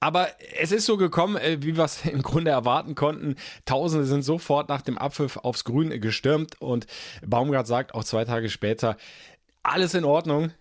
Aber 0.00 0.28
es 0.60 0.70
ist 0.70 0.84
so 0.84 0.98
gekommen, 0.98 1.36
äh, 1.36 1.62
wie 1.62 1.78
wir 1.78 1.84
es 1.84 2.04
im 2.04 2.20
Grunde 2.20 2.50
erwarten 2.50 2.94
konnten. 2.94 3.36
Tausende 3.64 4.04
sind 4.04 4.22
sofort 4.22 4.68
nach 4.68 4.82
dem 4.82 4.98
Abpfiff 4.98 5.38
aufs 5.38 5.64
Grün 5.64 5.98
gestürmt 5.98 6.60
und 6.60 6.86
Baumgart 7.26 7.66
sagt 7.66 7.94
auch 7.94 8.04
zwei 8.04 8.26
Tage 8.26 8.50
später, 8.50 8.98
alles 9.62 9.94
in 9.94 10.04
Ordnung, 10.04 10.52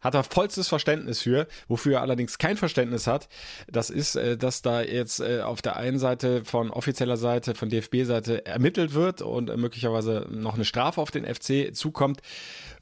hat 0.00 0.14
er 0.14 0.24
vollstes 0.24 0.68
Verständnis 0.68 1.22
für. 1.22 1.46
Wofür 1.68 1.96
er 1.96 2.02
allerdings 2.02 2.38
kein 2.38 2.56
Verständnis 2.56 3.06
hat, 3.06 3.28
das 3.70 3.90
ist, 3.90 4.16
äh, 4.16 4.36
dass 4.36 4.62
da 4.62 4.82
jetzt 4.82 5.20
äh, 5.20 5.40
auf 5.42 5.62
der 5.62 5.76
einen 5.76 5.98
Seite 5.98 6.44
von 6.44 6.70
offizieller 6.70 7.16
Seite, 7.16 7.54
von 7.54 7.68
DFB-Seite 7.68 8.46
ermittelt 8.46 8.94
wird 8.94 9.22
und 9.22 9.54
möglicherweise 9.56 10.26
noch 10.30 10.54
eine 10.54 10.64
Strafe 10.64 11.00
auf 11.00 11.10
den 11.10 11.24
FC 11.24 11.74
zukommt, 11.74 12.20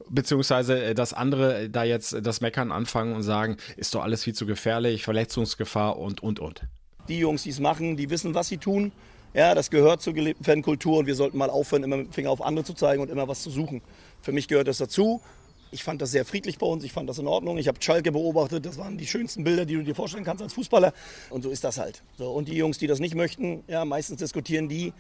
beziehungsweise 0.09 0.83
äh, 0.83 0.95
dass 0.95 1.13
andere 1.13 1.69
da 1.69 1.85
jetzt 1.85 2.17
das 2.23 2.41
Meckern 2.41 2.73
anfangen 2.73 3.15
und 3.15 3.23
sagen, 3.23 3.57
ist 3.77 3.95
doch 3.95 4.03
alles 4.03 4.25
viel 4.25 4.35
zu 4.35 4.47
gefährlich, 4.47 5.05
Verletzungsgefahr 5.05 5.99
und, 5.99 6.23
und, 6.23 6.41
und. 6.41 6.63
Die 7.09 7.19
Jungs, 7.19 7.43
die 7.43 7.51
es 7.51 7.61
machen, 7.61 7.97
die 7.97 8.11
wissen, 8.11 8.35
was 8.35 8.49
sie 8.49 8.59
tun. 8.59 8.93
Ja, 9.35 9.55
das 9.55 9.71
gehört 9.71 10.01
zur 10.01 10.15
gelebten 10.15 10.45
Fankultur 10.45 10.99
und 10.99 11.07
wir 11.07 11.15
sollten 11.15 11.37
mal 11.37 11.51
aufhören, 11.51 11.83
immer 11.83 11.99
mit 11.99 12.07
dem 12.07 12.13
Finger 12.13 12.31
auf 12.31 12.43
andere 12.43 12.65
zu 12.65 12.73
zeigen 12.73 13.03
und 13.03 13.11
immer 13.11 13.29
was 13.29 13.43
zu 13.43 13.51
suchen. 13.51 13.83
Für 14.23 14.33
mich 14.33 14.49
gehört 14.49 14.69
das 14.69 14.79
dazu. 14.79 15.21
Ich 15.71 15.85
fand 15.85 16.01
das 16.01 16.11
sehr 16.11 16.25
friedlich 16.25 16.59
bei 16.59 16.67
uns, 16.67 16.85
ich 16.85 16.93
fand 16.93 17.09
das 17.09 17.19
in 17.19 17.27
Ordnung. 17.27 17.59
Ich 17.59 17.69
habe 17.69 17.79
Schalke 17.81 18.13
beobachtet, 18.13 18.65
das 18.65 18.79
waren 18.79 18.97
die 18.97 19.07
schönsten 19.07 19.45
Bilder, 19.45 19.67
die 19.67 19.75
du 19.75 19.83
dir 19.83 19.95
vorstellen 19.95 20.25
kannst 20.25 20.43
als 20.43 20.55
Fußballer. 20.55 20.93
Und 21.31 21.43
so 21.43 21.51
ist 21.51 21.65
das 21.65 21.79
halt. 21.79 22.03
So, 22.17 22.31
und 22.31 22.49
die 22.49 22.57
Jungs, 22.57 22.79
die 22.79 22.87
das 22.87 23.01
nicht 23.01 23.15
möchten, 23.15 23.63
ja, 23.69 23.85
meistens 23.85 24.19
diskutieren 24.19 24.69
die, 24.69 24.93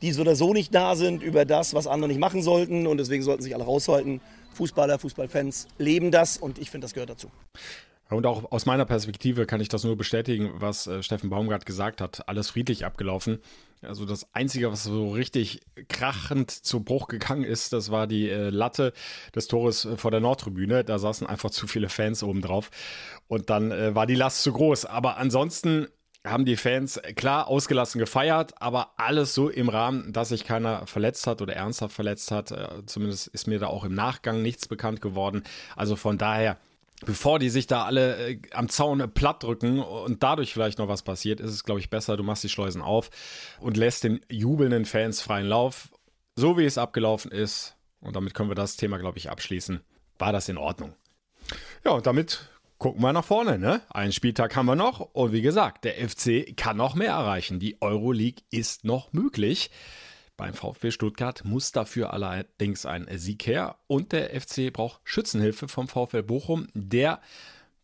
die 0.00 0.12
so 0.12 0.22
oder 0.22 0.36
so 0.36 0.52
nicht 0.52 0.74
da 0.74 0.96
sind, 0.96 1.22
über 1.22 1.44
das, 1.44 1.74
was 1.74 1.86
andere 1.86 2.08
nicht 2.08 2.20
machen 2.20 2.42
sollten. 2.42 2.86
Und 2.86 2.98
deswegen 2.98 3.22
sollten 3.22 3.42
sich 3.42 3.54
alle 3.54 3.64
raushalten. 3.64 4.20
Fußballer, 4.54 4.98
Fußballfans 4.98 5.68
leben 5.78 6.10
das 6.10 6.36
und 6.36 6.58
ich 6.58 6.70
finde, 6.70 6.84
das 6.84 6.94
gehört 6.94 7.10
dazu. 7.10 7.30
Und 8.10 8.26
auch 8.26 8.52
aus 8.52 8.66
meiner 8.66 8.84
Perspektive 8.84 9.46
kann 9.46 9.60
ich 9.60 9.68
das 9.68 9.84
nur 9.84 9.96
bestätigen, 9.96 10.50
was 10.56 10.86
äh, 10.86 11.02
Steffen 11.02 11.30
Baumgart 11.30 11.64
gesagt 11.64 12.00
hat. 12.00 12.28
Alles 12.28 12.50
friedlich 12.50 12.84
abgelaufen. 12.84 13.38
Also 13.82 14.04
das 14.04 14.32
Einzige, 14.34 14.70
was 14.70 14.84
so 14.84 15.10
richtig 15.10 15.60
krachend 15.88 16.50
zu 16.50 16.80
Bruch 16.80 17.08
gegangen 17.08 17.44
ist, 17.44 17.72
das 17.72 17.90
war 17.90 18.06
die 18.06 18.28
äh, 18.28 18.50
Latte 18.50 18.92
des 19.34 19.48
Tores 19.48 19.84
äh, 19.84 19.96
vor 19.96 20.10
der 20.10 20.20
Nordtribüne. 20.20 20.84
Da 20.84 20.98
saßen 20.98 21.26
einfach 21.26 21.50
zu 21.50 21.66
viele 21.66 21.88
Fans 21.88 22.22
oben 22.22 22.42
drauf. 22.42 22.70
Und 23.28 23.50
dann 23.50 23.72
äh, 23.72 23.94
war 23.94 24.06
die 24.06 24.14
Last 24.14 24.42
zu 24.42 24.52
groß. 24.52 24.84
Aber 24.84 25.16
ansonsten 25.16 25.88
haben 26.24 26.44
die 26.44 26.56
Fans 26.56 27.00
klar 27.16 27.48
ausgelassen 27.48 27.98
gefeiert, 27.98 28.54
aber 28.62 28.92
alles 28.96 29.34
so 29.34 29.48
im 29.48 29.68
Rahmen, 29.68 30.12
dass 30.12 30.28
sich 30.28 30.44
keiner 30.44 30.86
verletzt 30.86 31.26
hat 31.26 31.42
oder 31.42 31.54
ernsthaft 31.54 31.94
verletzt 31.94 32.30
hat. 32.30 32.52
Äh, 32.52 32.86
zumindest 32.86 33.28
ist 33.28 33.48
mir 33.48 33.58
da 33.58 33.66
auch 33.66 33.84
im 33.84 33.94
Nachgang 33.94 34.42
nichts 34.42 34.68
bekannt 34.68 35.00
geworden. 35.00 35.42
Also 35.74 35.96
von 35.96 36.18
daher 36.18 36.58
bevor 37.04 37.38
die 37.38 37.50
sich 37.50 37.66
da 37.66 37.84
alle 37.84 38.30
äh, 38.30 38.40
am 38.52 38.68
Zaun 38.68 39.00
äh, 39.00 39.08
platt 39.08 39.42
drücken 39.42 39.80
und 39.80 40.22
dadurch 40.22 40.52
vielleicht 40.52 40.78
noch 40.78 40.88
was 40.88 41.02
passiert, 41.02 41.40
ist 41.40 41.50
es, 41.50 41.64
glaube 41.64 41.80
ich, 41.80 41.90
besser, 41.90 42.16
du 42.16 42.22
machst 42.22 42.44
die 42.44 42.48
Schleusen 42.48 42.82
auf 42.82 43.10
und 43.60 43.76
lässt 43.76 44.04
den 44.04 44.20
jubelnden 44.30 44.84
Fans 44.84 45.20
freien 45.20 45.46
Lauf. 45.46 45.90
So 46.36 46.56
wie 46.56 46.64
es 46.64 46.78
abgelaufen 46.78 47.30
ist, 47.30 47.76
und 48.00 48.16
damit 48.16 48.34
können 48.34 48.50
wir 48.50 48.54
das 48.54 48.76
Thema, 48.76 48.98
glaube 48.98 49.18
ich, 49.18 49.30
abschließen, 49.30 49.80
war 50.18 50.32
das 50.32 50.48
in 50.48 50.56
Ordnung. 50.56 50.94
Ja, 51.84 51.92
und 51.92 52.06
damit 52.06 52.48
gucken 52.78 53.02
wir 53.02 53.12
nach 53.12 53.24
vorne. 53.24 53.58
Ne? 53.58 53.80
Einen 53.90 54.12
Spieltag 54.12 54.56
haben 54.56 54.66
wir 54.66 54.76
noch 54.76 55.00
und 55.00 55.32
wie 55.32 55.42
gesagt, 55.42 55.84
der 55.84 56.08
FC 56.08 56.56
kann 56.56 56.76
noch 56.76 56.94
mehr 56.94 57.12
erreichen. 57.12 57.60
Die 57.60 57.80
Euroleague 57.80 58.42
ist 58.50 58.84
noch 58.84 59.12
möglich. 59.12 59.70
Beim 60.36 60.54
VfB 60.54 60.90
Stuttgart 60.90 61.44
muss 61.44 61.72
dafür 61.72 62.12
allerdings 62.12 62.86
ein 62.86 63.06
Sieg 63.18 63.46
her 63.46 63.76
und 63.86 64.12
der 64.12 64.38
FC 64.40 64.72
braucht 64.72 65.00
Schützenhilfe 65.04 65.68
vom 65.68 65.88
VfL 65.88 66.22
Bochum, 66.22 66.68
der 66.74 67.20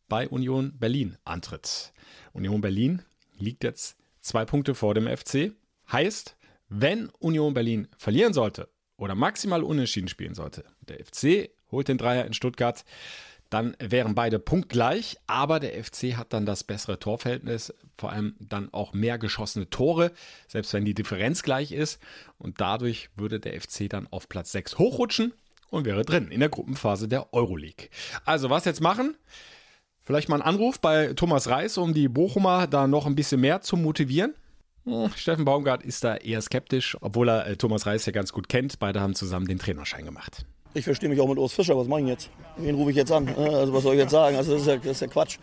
bei 0.09 0.29
Union 0.29 0.73
Berlin 0.79 1.17
antritt. 1.25 1.93
Union 2.33 2.61
Berlin 2.61 3.03
liegt 3.37 3.65
jetzt 3.65 3.97
zwei 4.21 4.45
Punkte 4.45 4.75
vor 4.75 4.95
dem 4.95 5.07
FC. 5.07 5.53
Heißt, 5.93 6.37
wenn 6.69 7.11
Union 7.19 7.55
Berlin 7.55 7.89
verlieren 7.97 8.33
sollte 8.33 8.69
oder 8.97 9.15
maximal 9.15 9.63
unentschieden 9.63 10.09
spielen 10.09 10.35
sollte, 10.35 10.65
der 10.89 11.05
FC 11.05 11.51
holt 11.71 11.89
den 11.89 11.99
Dreier 11.99 12.25
in 12.25 12.33
Stuttgart, 12.33 12.85
dann 13.51 13.77
wären 13.79 14.15
beide 14.15 14.39
punktgleich, 14.39 15.17
aber 15.27 15.59
der 15.59 15.83
FC 15.83 16.17
hat 16.17 16.33
dann 16.33 16.45
das 16.45 16.65
bessere 16.65 16.99
Torverhältnis, 16.99 17.73
vor 17.97 18.13
allem 18.13 18.37
dann 18.39 18.73
auch 18.73 18.93
mehr 18.93 19.19
geschossene 19.19 19.71
Tore, 19.71 20.13
selbst 20.47 20.73
wenn 20.75 20.85
die 20.85 20.95
Differenz 20.95 21.43
gleich 21.43 21.73
ist. 21.73 22.01
Und 22.39 22.61
dadurch 22.61 23.09
würde 23.17 23.41
der 23.41 23.59
FC 23.59 23.89
dann 23.89 24.07
auf 24.11 24.29
Platz 24.29 24.53
6 24.53 24.79
hochrutschen 24.79 25.33
und 25.71 25.87
wäre 25.87 26.05
drin 26.05 26.31
in 26.31 26.41
der 26.41 26.51
Gruppenphase 26.51 27.09
der 27.09 27.33
Euroleague. 27.33 27.89
Also 28.25 28.51
was 28.51 28.67
jetzt 28.67 28.81
machen? 28.81 29.17
Vielleicht 30.03 30.29
mal 30.29 30.37
einen 30.37 30.43
Anruf 30.43 30.81
bei 30.81 31.13
Thomas 31.15 31.49
Reis, 31.49 31.77
um 31.79 31.93
die 31.93 32.09
Bochumer 32.09 32.67
da 32.67 32.87
noch 32.87 33.07
ein 33.07 33.15
bisschen 33.15 33.41
mehr 33.41 33.61
zu 33.61 33.77
motivieren. 33.77 34.35
Hm, 34.85 35.11
Steffen 35.15 35.45
Baumgart 35.45 35.83
ist 35.83 36.05
da 36.05 36.17
eher 36.17 36.41
skeptisch, 36.41 36.97
obwohl 37.01 37.29
er 37.29 37.47
äh, 37.47 37.57
Thomas 37.57 37.87
Reis 37.87 38.07
ja 38.07 38.13
ganz 38.13 38.33
gut 38.33 38.49
kennt. 38.49 38.79
Beide 38.79 39.01
haben 39.01 39.15
zusammen 39.15 39.47
den 39.47 39.59
Trainerschein 39.59 40.05
gemacht. 40.05 40.47
Ich 40.75 40.85
verstehe 40.85 41.09
mich 41.09 41.21
auch 41.21 41.29
mit 41.29 41.39
Urs 41.39 41.53
Fischer. 41.53 41.77
Was 41.77 41.89
mache 41.89 42.03
ich 42.03 42.09
jetzt? 42.09 42.31
Wen 42.57 42.75
rufe 42.75 42.91
ich 42.91 42.97
jetzt 42.97 43.11
an? 43.11 43.29
Also 43.29 43.73
was 43.73 43.83
soll 43.83 43.95
ich 43.95 44.01
jetzt 44.01 44.13
sagen? 44.13 44.37
Also 44.37 44.53
das 44.53 44.63
ist 44.63 44.69
ja, 44.69 44.77
das 44.77 44.87
ist 44.87 45.01
ja 45.01 45.07
Quatsch. 45.07 45.39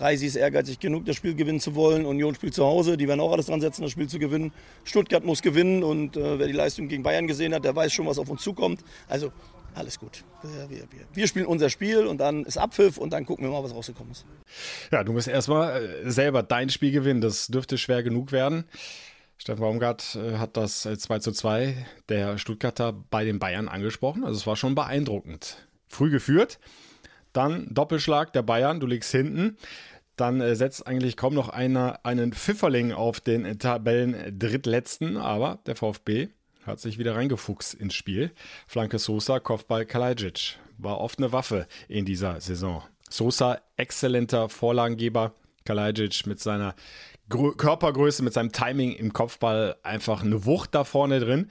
Reisi 0.00 0.26
ist 0.26 0.34
ehrgeizig 0.34 0.80
genug, 0.80 1.04
das 1.06 1.14
Spiel 1.14 1.34
gewinnen 1.34 1.60
zu 1.60 1.76
wollen. 1.76 2.04
Union 2.04 2.34
spielt 2.34 2.54
zu 2.54 2.64
Hause, 2.64 2.96
die 2.96 3.06
werden 3.06 3.20
auch 3.20 3.32
alles 3.32 3.46
dran 3.46 3.60
setzen, 3.60 3.82
das 3.82 3.92
Spiel 3.92 4.08
zu 4.08 4.18
gewinnen. 4.18 4.52
Stuttgart 4.82 5.24
muss 5.24 5.40
gewinnen 5.40 5.84
und 5.84 6.16
äh, 6.16 6.38
wer 6.38 6.48
die 6.48 6.52
Leistung 6.52 6.88
gegen 6.88 7.04
Bayern 7.04 7.28
gesehen 7.28 7.54
hat, 7.54 7.64
der 7.64 7.76
weiß 7.76 7.92
schon, 7.92 8.06
was 8.06 8.18
auf 8.18 8.28
uns 8.28 8.42
zukommt. 8.42 8.80
Also 9.08 9.30
alles 9.74 9.98
gut. 9.98 10.24
Wir, 10.42 10.68
wir, 10.68 10.86
wir, 11.12 11.26
spielen 11.26 11.46
unser 11.46 11.70
Spiel 11.70 12.06
und 12.06 12.18
dann 12.18 12.44
ist 12.44 12.56
Abpfiff 12.56 12.98
und 12.98 13.12
dann 13.12 13.24
gucken 13.24 13.44
wir 13.44 13.52
mal, 13.52 13.62
was 13.62 13.74
rausgekommen 13.74 14.12
ist. 14.12 14.24
Ja, 14.92 15.04
du 15.04 15.12
musst 15.12 15.28
erstmal 15.28 15.84
äh, 15.84 16.10
selber 16.10 16.42
dein 16.42 16.70
Spiel 16.70 16.90
gewinnen. 16.90 17.20
Das 17.20 17.46
dürfte 17.46 17.78
schwer 17.78 18.02
genug 18.02 18.32
werden. 18.32 18.64
Steffen 19.36 19.60
Baumgart 19.60 20.16
äh, 20.16 20.38
hat 20.38 20.56
das 20.56 20.82
2 20.82 21.18
zu 21.18 21.32
2 21.32 21.76
der 22.08 22.38
Stuttgarter 22.38 22.92
bei 22.92 23.24
den 23.24 23.38
Bayern 23.38 23.68
angesprochen. 23.68 24.24
Also 24.24 24.38
es 24.38 24.46
war 24.46 24.56
schon 24.56 24.74
beeindruckend. 24.74 25.56
Früh 25.88 26.10
geführt, 26.10 26.58
dann 27.34 27.66
Doppelschlag 27.74 28.32
der 28.32 28.42
Bayern, 28.42 28.80
du 28.80 28.86
liegst 28.86 29.10
hinten. 29.10 29.58
Dann 30.16 30.40
äh, 30.40 30.54
setzt 30.54 30.86
eigentlich 30.86 31.16
kaum 31.16 31.34
noch 31.34 31.48
einer 31.48 32.00
einen 32.04 32.32
Pfifferling 32.32 32.92
auf 32.92 33.20
den 33.20 33.58
Tabellen 33.58 34.38
drittletzten, 34.38 35.16
aber 35.16 35.58
der 35.66 35.76
VfB 35.76 36.28
hat 36.64 36.80
sich 36.80 36.98
wieder 36.98 37.16
reingefuchst 37.16 37.74
ins 37.74 37.94
Spiel. 37.94 38.30
Flanke 38.66 38.98
Sosa, 38.98 39.40
Kopfball 39.40 39.84
Kalajic. 39.84 40.58
War 40.78 41.00
oft 41.00 41.18
eine 41.18 41.32
Waffe 41.32 41.66
in 41.88 42.04
dieser 42.04 42.40
Saison. 42.40 42.82
Sosa, 43.10 43.60
exzellenter 43.76 44.48
Vorlagengeber. 44.48 45.34
Kalajic 45.64 46.26
mit 46.26 46.40
seiner 46.40 46.74
Körpergröße, 47.28 48.22
mit 48.22 48.32
seinem 48.32 48.52
Timing 48.52 48.92
im 48.92 49.12
Kopfball 49.12 49.76
einfach 49.82 50.22
eine 50.22 50.44
Wucht 50.44 50.74
da 50.74 50.84
vorne 50.84 51.20
drin. 51.20 51.48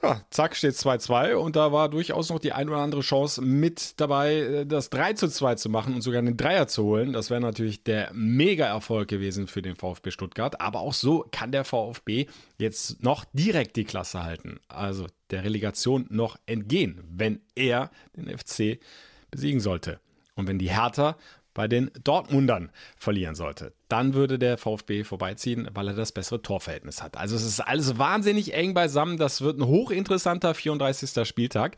Ja, 0.00 0.20
zack, 0.30 0.54
steht 0.54 0.74
2-2 0.74 1.34
und 1.34 1.56
da 1.56 1.72
war 1.72 1.88
durchaus 1.88 2.30
noch 2.30 2.38
die 2.38 2.52
ein 2.52 2.68
oder 2.68 2.78
andere 2.78 3.00
Chance 3.00 3.42
mit 3.42 4.00
dabei, 4.00 4.34
äh, 4.36 4.66
das 4.66 4.90
3 4.90 5.14
2 5.14 5.56
zu 5.56 5.68
machen 5.70 5.92
und 5.92 6.02
sogar 6.02 6.20
einen 6.20 6.36
Dreier 6.36 6.68
zu 6.68 6.84
holen. 6.84 7.12
Das 7.12 7.30
wäre 7.30 7.40
natürlich 7.40 7.82
der 7.82 8.12
Mega-Erfolg 8.12 9.08
gewesen 9.08 9.48
für 9.48 9.60
den 9.60 9.74
VfB 9.74 10.12
Stuttgart. 10.12 10.60
Aber 10.60 10.80
auch 10.80 10.92
so 10.92 11.26
kann 11.32 11.50
der 11.50 11.64
VfB 11.64 12.26
jetzt 12.58 13.02
noch 13.02 13.24
direkt 13.32 13.74
die 13.74 13.84
Klasse 13.84 14.22
halten. 14.22 14.60
Also 14.68 15.06
der 15.30 15.42
Relegation 15.42 16.06
noch 16.10 16.38
entgehen, 16.46 17.02
wenn 17.10 17.40
er 17.56 17.90
den 18.16 18.28
FC 18.28 18.78
besiegen 19.32 19.58
sollte. 19.58 19.98
Und 20.36 20.46
wenn 20.46 20.60
die 20.60 20.70
Hertha 20.70 21.16
bei 21.58 21.66
den 21.66 21.90
Dortmundern 22.04 22.70
verlieren 22.96 23.34
sollte. 23.34 23.72
Dann 23.88 24.14
würde 24.14 24.38
der 24.38 24.58
VfB 24.58 25.02
vorbeiziehen, 25.02 25.68
weil 25.74 25.88
er 25.88 25.94
das 25.94 26.12
bessere 26.12 26.40
Torverhältnis 26.40 27.02
hat. 27.02 27.16
Also 27.16 27.34
es 27.34 27.42
ist 27.42 27.58
alles 27.58 27.98
wahnsinnig 27.98 28.54
eng 28.54 28.74
beisammen. 28.74 29.16
Das 29.16 29.40
wird 29.40 29.58
ein 29.58 29.66
hochinteressanter 29.66 30.54
34. 30.54 31.26
Spieltag. 31.26 31.76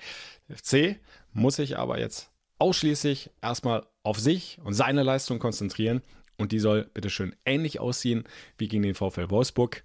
FC 0.55 0.97
muss 1.33 1.57
sich 1.57 1.79
aber 1.79 1.99
jetzt 1.99 2.29
ausschließlich 2.59 3.31
erstmal 3.41 3.87
auf 4.03 4.21
sich 4.21 4.59
und 4.63 4.75
seine 4.75 5.03
Leistung 5.03 5.39
konzentrieren. 5.39 6.03
Und 6.37 6.53
die 6.53 6.59
soll 6.59 6.85
bitteschön 6.93 7.35
ähnlich 7.47 7.81
aussehen 7.81 8.25
wie 8.59 8.69
gegen 8.69 8.83
den 8.83 8.95
VfL 8.95 9.31
Wolfsburg 9.31 9.83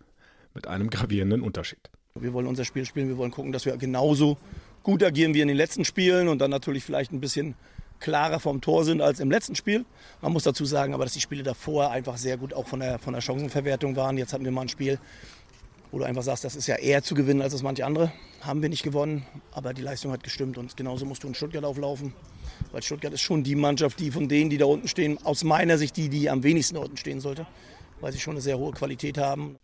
mit 0.53 0.67
einem 0.67 0.89
gravierenden 0.89 1.39
Unterschied. 1.39 1.89
Wir 2.19 2.33
wollen 2.33 2.47
unser 2.47 2.65
Spiel 2.65 2.83
spielen, 2.83 3.07
wir 3.07 3.17
wollen 3.17 3.31
gucken, 3.31 3.53
dass 3.53 3.63
wir 3.63 3.77
genauso 3.77 4.37
gut 4.83 5.01
agieren 5.03 5.33
wie 5.33 5.41
in 5.41 5.47
den 5.47 5.55
letzten 5.55 5.85
Spielen 5.85 6.27
und 6.27 6.39
dann 6.39 6.51
natürlich 6.51 6.83
vielleicht 6.83 7.13
ein 7.13 7.21
bisschen 7.21 7.55
klarer 7.99 8.39
vom 8.39 8.61
Tor 8.61 8.85
sind 8.85 9.01
als 9.01 9.19
im 9.19 9.31
letzten 9.31 9.55
Spiel. 9.55 9.85
Man 10.21 10.33
muss 10.33 10.43
dazu 10.43 10.65
sagen, 10.65 10.93
aber 10.93 11.05
dass 11.05 11.13
die 11.13 11.21
Spiele 11.21 11.43
davor 11.43 11.91
einfach 11.91 12.17
sehr 12.17 12.37
gut 12.37 12.53
auch 12.53 12.67
von 12.67 12.79
der, 12.79 12.99
von 12.99 13.13
der 13.13 13.21
Chancenverwertung 13.21 13.95
waren. 13.95 14.17
Jetzt 14.17 14.33
hatten 14.33 14.45
wir 14.45 14.51
mal 14.51 14.61
ein 14.61 14.69
Spiel, 14.69 14.99
wo 15.91 15.99
du 15.99 16.03
einfach 16.03 16.23
sagst, 16.23 16.43
das 16.43 16.55
ist 16.55 16.67
ja 16.67 16.75
eher 16.75 17.03
zu 17.03 17.15
gewinnen 17.15 17.41
als 17.41 17.53
das 17.53 17.63
manche 17.63 17.85
andere. 17.85 18.11
Haben 18.41 18.61
wir 18.61 18.69
nicht 18.69 18.83
gewonnen, 18.83 19.25
aber 19.51 19.73
die 19.73 19.81
Leistung 19.81 20.11
hat 20.11 20.23
gestimmt 20.23 20.57
und 20.57 20.77
genauso 20.77 21.05
musst 21.05 21.23
du 21.23 21.27
in 21.27 21.35
Stuttgart 21.35 21.63
auflaufen. 21.63 22.13
Weil 22.71 22.83
Stuttgart 22.83 23.13
ist 23.13 23.21
schon 23.21 23.43
die 23.43 23.55
Mannschaft, 23.55 23.99
die 23.99 24.11
von 24.11 24.27
denen, 24.27 24.49
die 24.49 24.57
da 24.57 24.65
unten 24.65 24.87
stehen, 24.87 25.17
aus 25.23 25.43
meiner 25.43 25.77
Sicht 25.77 25.97
die, 25.97 26.09
die 26.09 26.29
am 26.29 26.43
wenigsten 26.43 26.77
unten 26.77 26.97
stehen 26.97 27.21
sollte, 27.21 27.47
weil 28.01 28.11
sie 28.11 28.19
schon 28.19 28.33
eine 28.33 28.41
sehr 28.41 28.57
hohe 28.57 28.71
Qualität 28.71 29.17
haben. 29.17 29.57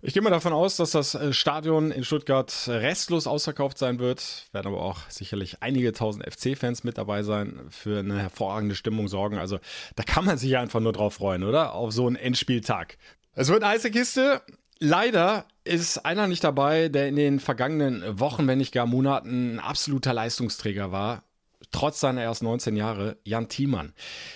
Ich 0.00 0.14
gehe 0.14 0.22
mal 0.22 0.30
davon 0.30 0.52
aus, 0.52 0.76
dass 0.76 0.92
das 0.92 1.16
äh, 1.16 1.32
Stadion 1.32 1.90
in 1.90 2.04
Stuttgart 2.04 2.52
restlos 2.68 3.26
ausverkauft 3.26 3.78
sein 3.78 3.98
wird. 3.98 4.46
Werden 4.52 4.68
aber 4.68 4.80
auch 4.80 5.00
sicherlich 5.08 5.60
einige 5.60 5.92
tausend 5.92 6.24
FC-Fans 6.24 6.84
mit 6.84 6.98
dabei 6.98 7.24
sein, 7.24 7.66
für 7.70 7.98
eine 7.98 8.20
hervorragende 8.20 8.76
Stimmung 8.76 9.08
sorgen. 9.08 9.38
Also 9.38 9.58
da 9.96 10.04
kann 10.04 10.24
man 10.24 10.38
sich 10.38 10.56
einfach 10.56 10.78
nur 10.78 10.92
drauf 10.92 11.14
freuen, 11.14 11.42
oder? 11.42 11.74
Auf 11.74 11.92
so 11.92 12.06
einen 12.06 12.14
Endspieltag. 12.14 12.96
Es 13.34 13.48
wird 13.48 13.64
eine 13.64 13.72
heiße 13.72 13.90
Kiste. 13.90 14.40
Leider 14.78 15.46
ist 15.64 15.98
einer 16.06 16.28
nicht 16.28 16.44
dabei, 16.44 16.88
der 16.88 17.08
in 17.08 17.16
den 17.16 17.40
vergangenen 17.40 18.20
Wochen, 18.20 18.46
wenn 18.46 18.58
nicht 18.58 18.72
gar 18.72 18.86
Monaten, 18.86 19.56
ein 19.56 19.58
absoluter 19.58 20.12
Leistungsträger 20.12 20.92
war 20.92 21.24
trotz 21.70 22.00
seiner 22.00 22.22
erst 22.22 22.42
19 22.42 22.76
Jahre, 22.76 23.16
Jan 23.24 23.48
Thiemann. 23.48 23.92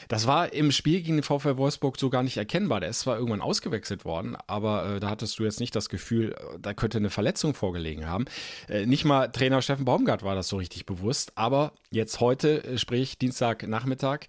Das 0.08 0.26
war 0.26 0.52
im 0.52 0.72
Spiel 0.72 1.02
gegen 1.02 1.16
den 1.16 1.22
VfL 1.22 1.56
Wolfsburg 1.56 1.98
so 1.98 2.10
gar 2.10 2.22
nicht 2.22 2.36
erkennbar. 2.36 2.80
Der 2.80 2.90
ist 2.90 3.00
zwar 3.00 3.16
irgendwann 3.16 3.40
ausgewechselt 3.40 4.04
worden, 4.04 4.36
aber 4.46 4.96
äh, 4.96 5.00
da 5.00 5.10
hattest 5.10 5.38
du 5.38 5.44
jetzt 5.44 5.60
nicht 5.60 5.74
das 5.74 5.88
Gefühl, 5.88 6.32
äh, 6.32 6.58
da 6.60 6.74
könnte 6.74 6.98
eine 6.98 7.10
Verletzung 7.10 7.54
vorgelegen 7.54 8.08
haben. 8.08 8.26
Äh, 8.68 8.86
nicht 8.86 9.04
mal 9.04 9.28
Trainer 9.28 9.62
Steffen 9.62 9.84
Baumgart 9.84 10.22
war 10.22 10.34
das 10.34 10.48
so 10.48 10.56
richtig 10.56 10.86
bewusst, 10.86 11.32
aber 11.36 11.72
jetzt 11.90 12.20
heute, 12.20 12.64
äh, 12.64 12.78
sprich 12.78 13.18
Dienstagnachmittag, 13.18 14.26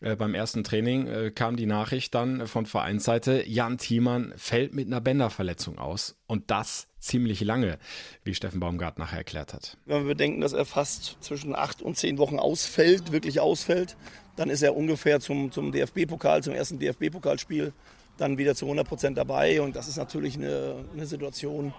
äh, 0.00 0.16
beim 0.16 0.34
ersten 0.34 0.64
Training 0.64 1.06
äh, 1.06 1.30
kam 1.30 1.56
die 1.56 1.66
Nachricht 1.66 2.14
dann 2.14 2.46
von 2.46 2.66
Vereinsseite, 2.66 3.44
Jan 3.46 3.78
Thiemann 3.78 4.32
fällt 4.36 4.74
mit 4.74 4.86
einer 4.86 5.00
Bänderverletzung 5.00 5.78
aus. 5.78 6.16
Und 6.26 6.50
das 6.50 6.88
ziemlich 6.98 7.40
lange, 7.40 7.78
wie 8.24 8.34
Steffen 8.34 8.60
Baumgart 8.60 8.98
nachher 8.98 9.18
erklärt 9.18 9.54
hat. 9.54 9.76
Wenn 9.86 10.02
wir 10.02 10.08
bedenken, 10.14 10.40
dass 10.40 10.52
er 10.52 10.64
fast 10.64 11.16
zwischen 11.20 11.54
acht 11.54 11.82
und 11.82 11.96
zehn 11.96 12.18
Wochen 12.18 12.38
ausfällt, 12.38 13.12
wirklich 13.12 13.40
ausfällt, 13.40 13.96
dann 14.36 14.50
ist 14.50 14.62
er 14.62 14.76
ungefähr 14.76 15.20
zum, 15.20 15.50
zum 15.50 15.72
DFB-Pokal, 15.72 16.42
zum 16.42 16.54
ersten 16.54 16.78
DFB-Pokalspiel 16.78 17.72
dann 18.18 18.38
wieder 18.38 18.54
zu 18.54 18.66
100 18.66 18.86
Prozent 18.86 19.18
dabei. 19.18 19.60
Und 19.60 19.76
das 19.76 19.88
ist 19.88 19.96
natürlich 19.96 20.36
eine, 20.36 20.84
eine 20.92 21.06
Situation, 21.06 21.72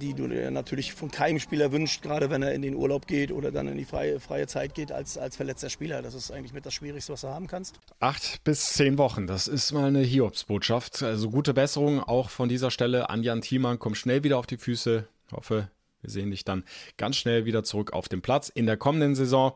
die 0.00 0.14
du 0.14 0.28
dir 0.28 0.50
natürlich 0.50 0.92
von 0.92 1.10
keinem 1.10 1.38
Spieler 1.38 1.72
wünscht, 1.72 2.02
gerade 2.02 2.30
wenn 2.30 2.42
er 2.42 2.54
in 2.54 2.62
den 2.62 2.74
Urlaub 2.74 3.06
geht 3.06 3.32
oder 3.32 3.50
dann 3.50 3.68
in 3.68 3.76
die 3.76 3.84
freie, 3.84 4.20
freie 4.20 4.46
Zeit 4.46 4.74
geht 4.74 4.92
als, 4.92 5.18
als 5.18 5.36
verletzter 5.36 5.70
Spieler. 5.70 6.02
Das 6.02 6.14
ist 6.14 6.30
eigentlich 6.30 6.52
mit 6.52 6.66
das 6.66 6.74
Schwierigste, 6.74 7.12
was 7.12 7.22
du 7.22 7.28
haben 7.28 7.46
kannst. 7.46 7.78
Acht 8.00 8.42
bis 8.44 8.72
zehn 8.72 8.98
Wochen, 8.98 9.26
das 9.26 9.48
ist 9.48 9.72
mal 9.72 9.86
eine 9.86 10.00
Hiobsbotschaft. 10.00 11.02
Also 11.02 11.30
gute 11.30 11.54
Besserung 11.54 12.00
auch 12.00 12.30
von 12.30 12.48
dieser 12.48 12.70
Stelle 12.70 13.10
an 13.10 13.22
Jan 13.22 13.40
Thiemann. 13.40 13.78
Komm 13.78 13.94
schnell 13.94 14.24
wieder 14.24 14.38
auf 14.38 14.46
die 14.46 14.56
Füße. 14.56 15.06
Ich 15.26 15.32
hoffe, 15.32 15.70
wir 16.00 16.10
sehen 16.10 16.30
dich 16.30 16.44
dann 16.44 16.64
ganz 16.96 17.16
schnell 17.16 17.44
wieder 17.44 17.64
zurück 17.64 17.92
auf 17.92 18.08
dem 18.08 18.22
Platz 18.22 18.48
in 18.48 18.66
der 18.66 18.76
kommenden 18.76 19.14
Saison. 19.14 19.52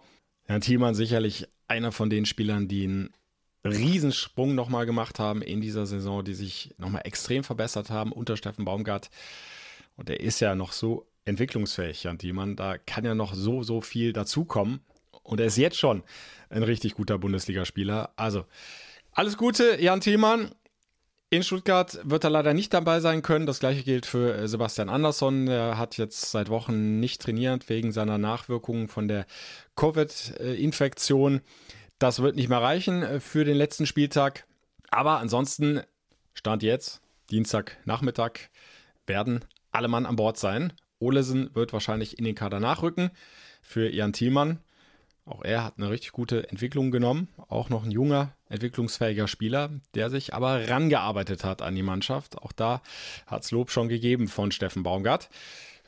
Jan 0.49 0.61
Thiemann 0.61 0.95
sicherlich 0.95 1.49
einer 1.69 1.93
von 1.93 2.11
den 2.11 2.27
Spielern, 2.27 2.69
die 2.69 2.85
einen 2.85 3.11
Riesensprung 3.65 4.55
nochmal 4.55 4.87
gemacht 4.87 5.19
haben 5.19 5.41
in 5.41 5.61
dieser 5.61 5.87
Saison, 5.87 6.25
die 6.25 6.35
sich 6.35 6.75
nochmal 6.79 7.03
extrem 7.05 7.45
verbessert 7.45 7.91
haben 7.91 8.13
unter 8.13 8.37
Steffen 8.37 8.65
Baumgart. 8.65 9.09
Und 10.03 10.11
er 10.11 10.19
ist 10.19 10.41
ja 10.41 10.57
noch 10.57 10.73
so 10.73 11.07
entwicklungsfähig, 11.27 12.03
Jan 12.03 12.19
Thiemann. 12.19 12.57
Da 12.57 12.77
kann 12.77 13.05
ja 13.05 13.15
noch 13.15 13.35
so, 13.35 13.63
so 13.63 13.81
viel 13.81 14.13
dazukommen. 14.13 14.81
Und 15.23 15.39
er 15.39 15.47
ist 15.47 15.57
jetzt 15.57 15.79
schon 15.79 16.03
ein 16.51 16.65
richtig 16.65 16.95
guter 16.95 17.19
Bundesligaspieler. 17.19 18.13
Also, 18.17 18.45
alles 19.13 19.37
Gute, 19.37 19.81
Jan 19.81 20.01
Thiemann. 20.01 20.51
In 21.31 21.45
Stuttgart 21.45 22.01
wird 22.03 22.25
er 22.25 22.31
leider 22.31 22.53
nicht 22.53 22.75
dabei 22.75 22.99
sein 22.99 23.23
können. 23.23 23.47
Das 23.47 23.61
gleiche 23.61 23.85
gilt 23.85 24.05
für 24.05 24.35
äh, 24.35 24.49
Sebastian 24.49 24.89
Andersson. 24.89 25.47
Er 25.47 25.79
hat 25.79 25.99
jetzt 25.99 26.33
seit 26.33 26.49
Wochen 26.49 26.99
nicht 26.99 27.23
trainiert 27.23 27.69
wegen 27.69 27.93
seiner 27.93 28.19
Nachwirkungen 28.19 28.89
von 28.89 29.07
der 29.07 29.27
Covid-Infektion. 29.77 31.43
Das 32.01 32.21
wird 32.21 32.35
nicht 32.35 32.49
mehr 32.49 32.61
reichen 32.61 33.05
äh, 33.05 33.21
für 33.21 33.45
den 33.45 33.57
letzten 33.57 33.87
Spieltag. 33.87 34.49
Aber 34.91 35.21
ansonsten, 35.21 35.81
Stand 36.35 36.65
jetzt, 36.65 37.03
Dienstagnachmittag, 37.31 38.33
werden 39.07 39.45
alle 39.73 39.89
Mann 39.89 40.07
an 40.07 40.17
Bord 40.17 40.39
sein. 40.39 40.73
Olesen 40.99 41.51
wird 41.55 41.73
wahrscheinlich 41.73 42.19
in 42.19 42.25
den 42.25 42.35
Kader 42.35 42.61
nachrücken 42.61 43.11
für 43.61 43.91
Jan 43.91 44.13
Thielmann. 44.13 44.61
Auch 45.25 45.45
er 45.45 45.65
hat 45.65 45.75
eine 45.77 45.91
richtig 45.91 46.13
gute 46.13 46.49
Entwicklung 46.51 46.91
genommen. 46.91 47.29
Auch 47.49 47.69
noch 47.69 47.85
ein 47.85 47.91
junger, 47.91 48.33
entwicklungsfähiger 48.49 49.29
Spieler, 49.29 49.71
der 49.95 50.11
sich 50.11 50.35
aber 50.35 50.69
rangearbeitet 50.69 51.45
hat 51.45 51.63
an 51.63 51.75
die 51.75 51.83
Mannschaft. 51.83 52.39
Auch 52.39 52.53
da 52.53 52.83
hat 53.27 53.45
es 53.45 53.51
Lob 53.51 53.71
schon 53.71 53.89
gegeben 53.89 54.29
von 54.29 54.51
Steffen 54.51 54.83
Baumgart. 54.83 55.29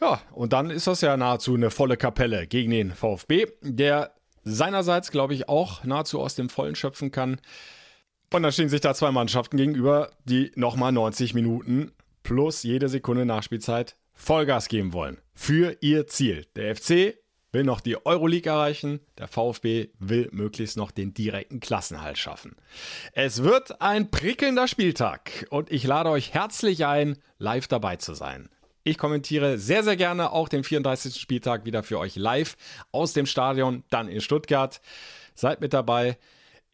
Ja, 0.01 0.20
und 0.33 0.53
dann 0.53 0.70
ist 0.70 0.87
das 0.87 1.01
ja 1.01 1.16
nahezu 1.16 1.55
eine 1.55 1.70
volle 1.70 1.97
Kapelle 1.97 2.47
gegen 2.47 2.70
den 2.70 2.92
VfB, 2.92 3.47
der 3.62 4.14
seinerseits, 4.44 5.11
glaube 5.11 5.35
ich, 5.35 5.49
auch 5.49 5.85
nahezu 5.85 6.20
aus 6.20 6.35
dem 6.35 6.49
Vollen 6.49 6.75
schöpfen 6.75 7.11
kann. 7.11 7.40
Und 8.33 8.42
dann 8.42 8.53
stehen 8.53 8.68
sich 8.68 8.81
da 8.81 8.94
zwei 8.94 9.12
Mannschaften 9.12 9.57
gegenüber, 9.57 10.11
die 10.25 10.53
nochmal 10.57 10.92
90 10.92 11.35
Minuten 11.35 11.92
plus 12.24 12.64
jede 12.64 12.88
Sekunde 12.88 13.24
Nachspielzeit 13.24 13.96
Vollgas 14.12 14.66
geben 14.66 14.92
wollen. 14.92 15.20
Für 15.34 15.76
ihr 15.80 16.08
Ziel. 16.08 16.46
Der 16.56 16.74
FC 16.74 17.16
will 17.52 17.62
noch 17.62 17.80
die 17.80 18.04
Euroleague 18.04 18.50
erreichen, 18.50 18.98
der 19.18 19.28
VfB 19.28 19.90
will 20.00 20.28
möglichst 20.32 20.76
noch 20.76 20.90
den 20.90 21.14
direkten 21.14 21.60
Klassenhalt 21.60 22.18
schaffen. 22.18 22.56
Es 23.12 23.44
wird 23.44 23.80
ein 23.80 24.10
prickelnder 24.10 24.66
Spieltag 24.66 25.46
und 25.50 25.70
ich 25.70 25.84
lade 25.84 26.10
euch 26.10 26.34
herzlich 26.34 26.84
ein, 26.84 27.16
live 27.38 27.68
dabei 27.68 27.96
zu 27.96 28.14
sein. 28.14 28.48
Ich 28.82 28.98
kommentiere 28.98 29.56
sehr, 29.58 29.84
sehr 29.84 29.96
gerne 29.96 30.32
auch 30.32 30.48
den 30.48 30.64
34. 30.64 31.20
Spieltag 31.20 31.64
wieder 31.64 31.82
für 31.82 31.98
euch 31.98 32.16
live 32.16 32.56
aus 32.90 33.12
dem 33.12 33.26
Stadion, 33.26 33.84
dann 33.88 34.08
in 34.08 34.20
Stuttgart. 34.20 34.80
Seid 35.34 35.60
mit 35.60 35.72
dabei 35.72 36.18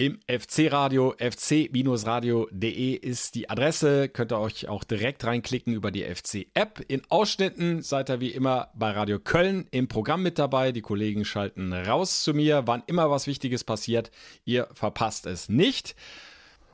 im 0.00 0.18
FC-Radio. 0.26 1.14
fc-radio.de 1.18 2.94
ist 2.94 3.34
die 3.34 3.50
Adresse. 3.50 4.08
Könnt 4.08 4.32
ihr 4.32 4.38
euch 4.38 4.66
auch 4.66 4.82
direkt 4.82 5.24
reinklicken 5.24 5.74
über 5.74 5.90
die 5.90 6.04
FC-App. 6.04 6.82
In 6.88 7.02
Ausschnitten 7.10 7.82
seid 7.82 8.08
ihr 8.08 8.18
wie 8.18 8.30
immer 8.30 8.70
bei 8.74 8.92
Radio 8.92 9.18
Köln 9.18 9.66
im 9.70 9.88
Programm 9.88 10.22
mit 10.22 10.38
dabei. 10.38 10.72
Die 10.72 10.80
Kollegen 10.80 11.26
schalten 11.26 11.74
raus 11.74 12.22
zu 12.22 12.32
mir, 12.32 12.62
wann 12.64 12.82
immer 12.86 13.10
was 13.10 13.26
Wichtiges 13.26 13.62
passiert. 13.62 14.10
Ihr 14.46 14.68
verpasst 14.72 15.26
es 15.26 15.50
nicht. 15.50 15.94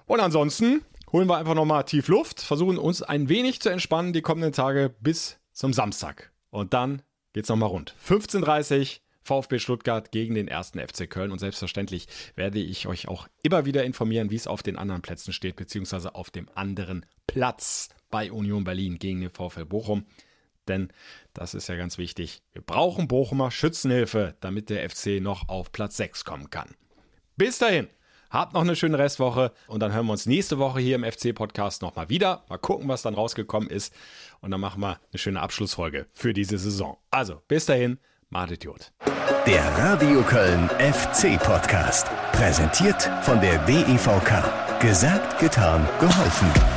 Und 0.07 0.21
ansonsten 0.21 0.83
holen 1.11 1.29
wir 1.29 1.37
einfach 1.37 1.57
nochmal 1.57 1.83
tief 1.83 2.07
Luft, 2.07 2.41
versuchen 2.41 2.79
uns 2.79 3.03
ein 3.03 3.29
wenig 3.29 3.61
zu 3.61 3.71
entspannen 3.71 4.13
die 4.13 4.23
kommenden 4.23 4.53
Tage 4.53 4.95
bis 5.01 5.41
zum 5.51 5.73
Samstag. 5.73 6.31
Und 6.51 6.75
dann 6.75 7.03
geht's 7.33 7.49
nochmal 7.49 7.71
rund. 7.71 7.93
15.30 8.09 8.81
Uhr 8.81 8.87
VfB 9.27 9.59
Stuttgart 9.59 10.11
gegen 10.13 10.35
den 10.35 10.49
ersten 10.49 10.79
FC 10.79 11.11
Köln. 11.11 11.31
Und 11.31 11.39
selbstverständlich 11.39 12.07
werde 12.35 12.59
ich 12.59 12.87
euch 12.87 13.09
auch 13.09 13.29
immer 13.43 13.67
wieder 13.67 13.85
informieren, 13.85 14.31
wie 14.31 14.37
es 14.37 14.47
auf 14.47 14.63
den 14.63 14.77
anderen 14.77 15.03
Plätzen 15.03 15.33
steht, 15.33 15.57
beziehungsweise 15.57 16.15
auf 16.15 16.31
dem 16.31 16.49
anderen 16.55 17.05
Platz 17.27 17.91
bei 18.11 18.33
Union 18.33 18.65
Berlin 18.65 18.99
gegen 18.99 19.21
den 19.21 19.31
VfL 19.31 19.67
Bochum. 19.67 20.07
Denn 20.69 20.89
das 21.35 21.55
ist 21.55 21.69
ja 21.69 21.77
ganz 21.77 21.99
wichtig. 21.99 22.43
Wir 22.53 22.63
brauchen 22.63 23.09
Bochumer 23.09 23.51
Schützenhilfe, 23.51 24.35
damit 24.41 24.71
der 24.71 24.89
FC 24.89 25.21
noch 25.21 25.49
auf 25.49 25.71
Platz 25.71 25.97
6 25.97 26.25
kommen 26.25 26.51
kann. 26.51 26.75
Bis 27.37 27.59
dahin. 27.59 27.89
Habt 28.29 28.55
noch 28.55 28.63
eine 28.63 28.75
schöne 28.75 28.99
Restwoche 28.99 29.53
und 29.69 29.81
dann 29.81 29.93
hören 29.93 30.07
wir 30.07 30.13
uns 30.13 30.27
nächste 30.27 30.59
Woche 30.59 30.81
hier 30.81 30.97
im 30.97 31.05
FC-Podcast 31.05 31.81
nochmal 31.81 32.09
wieder. 32.09 32.45
Mal 32.49 32.59
gucken, 32.59 32.89
was 32.89 33.03
dann 33.03 33.15
rausgekommen 33.15 33.71
ist. 33.71 33.95
Und 34.41 34.51
dann 34.51 34.61
machen 34.61 34.81
wir 34.83 34.99
eine 35.13 35.19
schöne 35.19 35.41
Abschlussfolge 35.41 36.07
für 36.13 36.33
diese 36.33 36.59
Saison. 36.59 36.99
Also, 37.11 37.41
bis 37.47 37.67
dahin, 37.67 37.99
Madet 38.29 38.65
Jod. 38.65 38.91
Der 39.47 39.63
Radio 39.79 40.21
Köln 40.23 40.69
FC 40.81 41.39
Podcast. 41.39 42.09
Präsentiert 42.33 43.09
von 43.23 43.41
der 43.41 43.57
DEVK. 43.67 44.81
Gesagt, 44.81 45.39
getan, 45.39 45.87
geholfen. 46.01 46.76